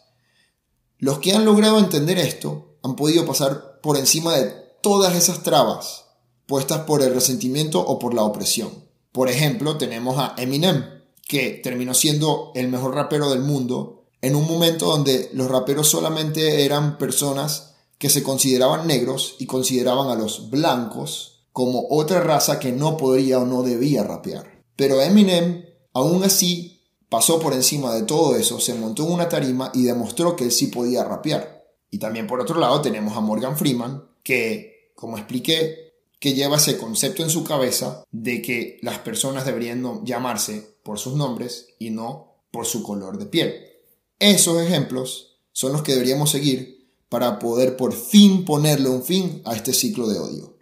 los 1.02 1.18
que 1.18 1.34
han 1.34 1.46
logrado 1.46 1.80
entender 1.80 2.20
esto 2.20 2.76
han 2.84 2.96
podido 2.96 3.26
pasar 3.26 3.80
por 3.82 3.98
encima 3.98 4.36
de 4.36 4.54
todas 4.84 5.16
esas 5.16 5.42
trabas 5.42 6.06
puestas 6.46 6.82
por 6.82 7.02
el 7.02 7.12
resentimiento 7.12 7.80
o 7.80 7.98
por 7.98 8.14
la 8.14 8.22
opresión. 8.24 8.70
Por 9.12 9.28
ejemplo, 9.28 9.78
tenemos 9.78 10.20
a 10.20 10.36
Eminem, 10.38 10.84
que 11.28 11.60
terminó 11.64 11.96
siendo 11.96 12.52
el 12.54 12.68
mejor 12.68 12.94
rapero 12.94 13.32
del 13.32 13.42
mundo 13.42 14.04
en 14.22 14.36
un 14.36 14.46
momento 14.46 14.86
donde 14.86 15.32
los 15.34 15.50
raperos 15.50 15.90
solamente 15.90 16.66
eran 16.66 17.00
personas 17.00 17.74
que 17.98 18.12
se 18.12 18.22
consideraban 18.22 18.86
negros 18.86 19.38
y 19.40 19.48
consideraban 19.48 20.10
a 20.10 20.16
los 20.16 20.52
blancos 20.52 21.31
como 21.52 21.88
otra 21.90 22.22
raza 22.22 22.60
que 22.60 22.72
no 22.72 22.98
podría 22.98 23.40
o 23.40 23.46
no 23.46 23.64
debía 23.64 24.04
rapear. 24.04 24.64
Pero 24.76 25.02
Eminem, 25.02 25.66
aún 25.94 26.24
así, 26.24 26.82
pasó 27.10 27.40
por 27.40 27.54
encima 27.54 27.94
de 27.94 28.04
todo 28.04 28.36
eso, 28.36 28.60
se 28.60 28.74
montó 28.74 29.06
en 29.06 29.12
una 29.14 29.30
tarima 29.30 29.72
y 29.74 29.84
demostró 29.84 30.36
que 30.36 30.46
él 30.46 30.52
sí 30.52 30.68
podía 30.68 31.04
rapear. 31.04 31.66
Y 31.90 31.98
también 31.98 32.26
por 32.26 32.40
otro 32.40 32.58
lado 32.58 32.82
tenemos 32.82 33.18
a 33.18 33.22
Morgan 33.22 33.58
Freeman, 33.58 34.04
que, 34.24 34.94
como 34.96 35.18
expliqué, 35.18 35.92
que 36.20 36.34
lleva 36.34 36.58
ese 36.58 36.78
concepto 36.78 37.24
en 37.24 37.30
su 37.30 37.44
cabeza 37.44 38.06
de 38.12 38.42
que 38.42 38.80
las 38.82 39.00
personas 39.00 39.46
deberían 39.46 40.06
llamarse 40.06 40.78
por 40.84 41.00
sus 41.00 41.16
nombres 41.16 41.68
y 41.80 41.90
no 41.90 42.36
por 42.52 42.66
su 42.66 42.84
color 42.84 43.18
de 43.18 43.26
piel. 43.26 43.54
Esos 44.20 44.62
ejemplos 44.62 45.40
son 45.52 45.74
los 45.74 45.82
que 45.82 45.94
deberíamos 45.94 46.30
seguir 46.30 46.92
para 47.10 47.40
poder 47.40 47.76
por 47.76 47.92
fin 47.94 48.46
ponerle 48.46 48.88
un 48.88 49.04
fin 49.04 49.42
a 49.46 49.56
este 49.56 49.74
ciclo 49.74 50.08
de 50.08 50.20
odio. 50.20 50.58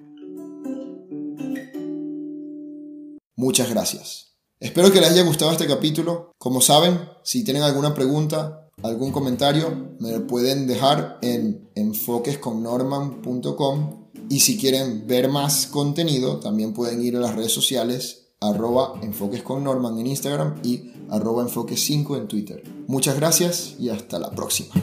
Muchas 3.39 3.69
gracias. 3.69 4.35
Espero 4.59 4.91
que 4.91 4.99
les 4.99 5.11
haya 5.11 5.23
gustado 5.23 5.53
este 5.53 5.65
capítulo. 5.65 6.33
Como 6.37 6.59
saben, 6.59 6.99
si 7.23 7.45
tienen 7.45 7.63
alguna 7.63 7.93
pregunta, 7.93 8.67
algún 8.83 9.13
comentario, 9.13 9.93
me 9.97 10.11
lo 10.11 10.27
pueden 10.27 10.67
dejar 10.67 11.19
en 11.21 11.69
enfoquesconnorman.com 11.73 14.09
y 14.29 14.41
si 14.41 14.57
quieren 14.57 15.07
ver 15.07 15.29
más 15.29 15.67
contenido, 15.67 16.41
también 16.41 16.73
pueden 16.73 17.01
ir 17.01 17.15
a 17.15 17.21
las 17.21 17.33
redes 17.33 17.53
sociales 17.53 18.25
arroba 18.41 18.99
enfoquesconnorman 19.01 19.99
en 19.99 20.07
Instagram 20.07 20.59
y 20.61 20.91
arroba 21.09 21.45
enfoques5 21.45 22.17
en 22.17 22.27
Twitter. 22.27 22.61
Muchas 22.87 23.15
gracias 23.15 23.75
y 23.79 23.87
hasta 23.87 24.19
la 24.19 24.31
próxima. 24.31 24.75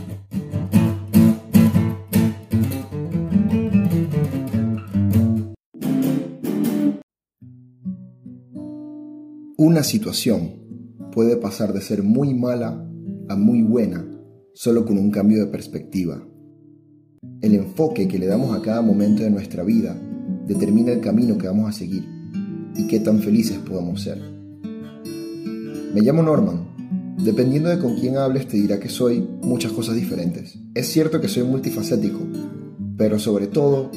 Una 9.77 9.85
situación 9.85 10.55
puede 11.13 11.37
pasar 11.37 11.75
de 11.75 11.83
ser 11.83 12.03
muy 12.03 12.33
mala 12.33 12.83
a 13.29 13.37
muy 13.37 13.61
buena 13.61 14.09
solo 14.55 14.87
con 14.87 14.97
un 14.97 15.11
cambio 15.11 15.39
de 15.39 15.51
perspectiva. 15.53 16.27
El 17.43 17.55
enfoque 17.55 18.09
que 18.09 18.19
le 18.19 18.25
damos 18.25 18.57
a 18.57 18.63
cada 18.63 18.81
momento 18.81 19.23
de 19.23 19.29
nuestra 19.29 19.65
vida 19.65 19.95
determina 20.47 20.93
el 20.93 21.03
camino 21.03 21.37
que 21.37 21.49
vamos 21.49 21.69
a 21.69 21.73
seguir 21.73 22.09
y 22.75 22.87
qué 22.87 23.01
tan 23.01 23.21
felices 23.21 23.59
podamos 23.59 24.01
ser. 24.01 24.19
Me 25.93 26.01
llamo 26.01 26.23
Norman. 26.23 27.19
Dependiendo 27.23 27.69
de 27.69 27.79
con 27.79 27.97
quién 27.97 28.17
hables 28.17 28.49
te 28.49 28.57
dirá 28.57 28.81
que 28.81 28.89
soy 28.89 29.29
muchas 29.43 29.73
cosas 29.73 29.95
diferentes. 29.95 30.59
Es 30.75 30.87
cierto 30.87 31.21
que 31.21 31.29
soy 31.29 31.43
multifacético, 31.43 32.21
pero 32.97 33.19
sobre 33.19 33.47
todo 33.47 33.91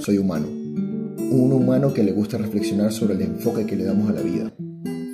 soy 0.00 0.18
humano. 0.18 0.48
Un 0.48 1.50
humano 1.50 1.94
que 1.94 2.02
le 2.02 2.12
gusta 2.12 2.36
reflexionar 2.36 2.92
sobre 2.92 3.14
el 3.14 3.22
enfoque 3.22 3.64
que 3.64 3.76
le 3.76 3.84
damos 3.84 4.10
a 4.10 4.12
la 4.12 4.20
vida. 4.20 4.52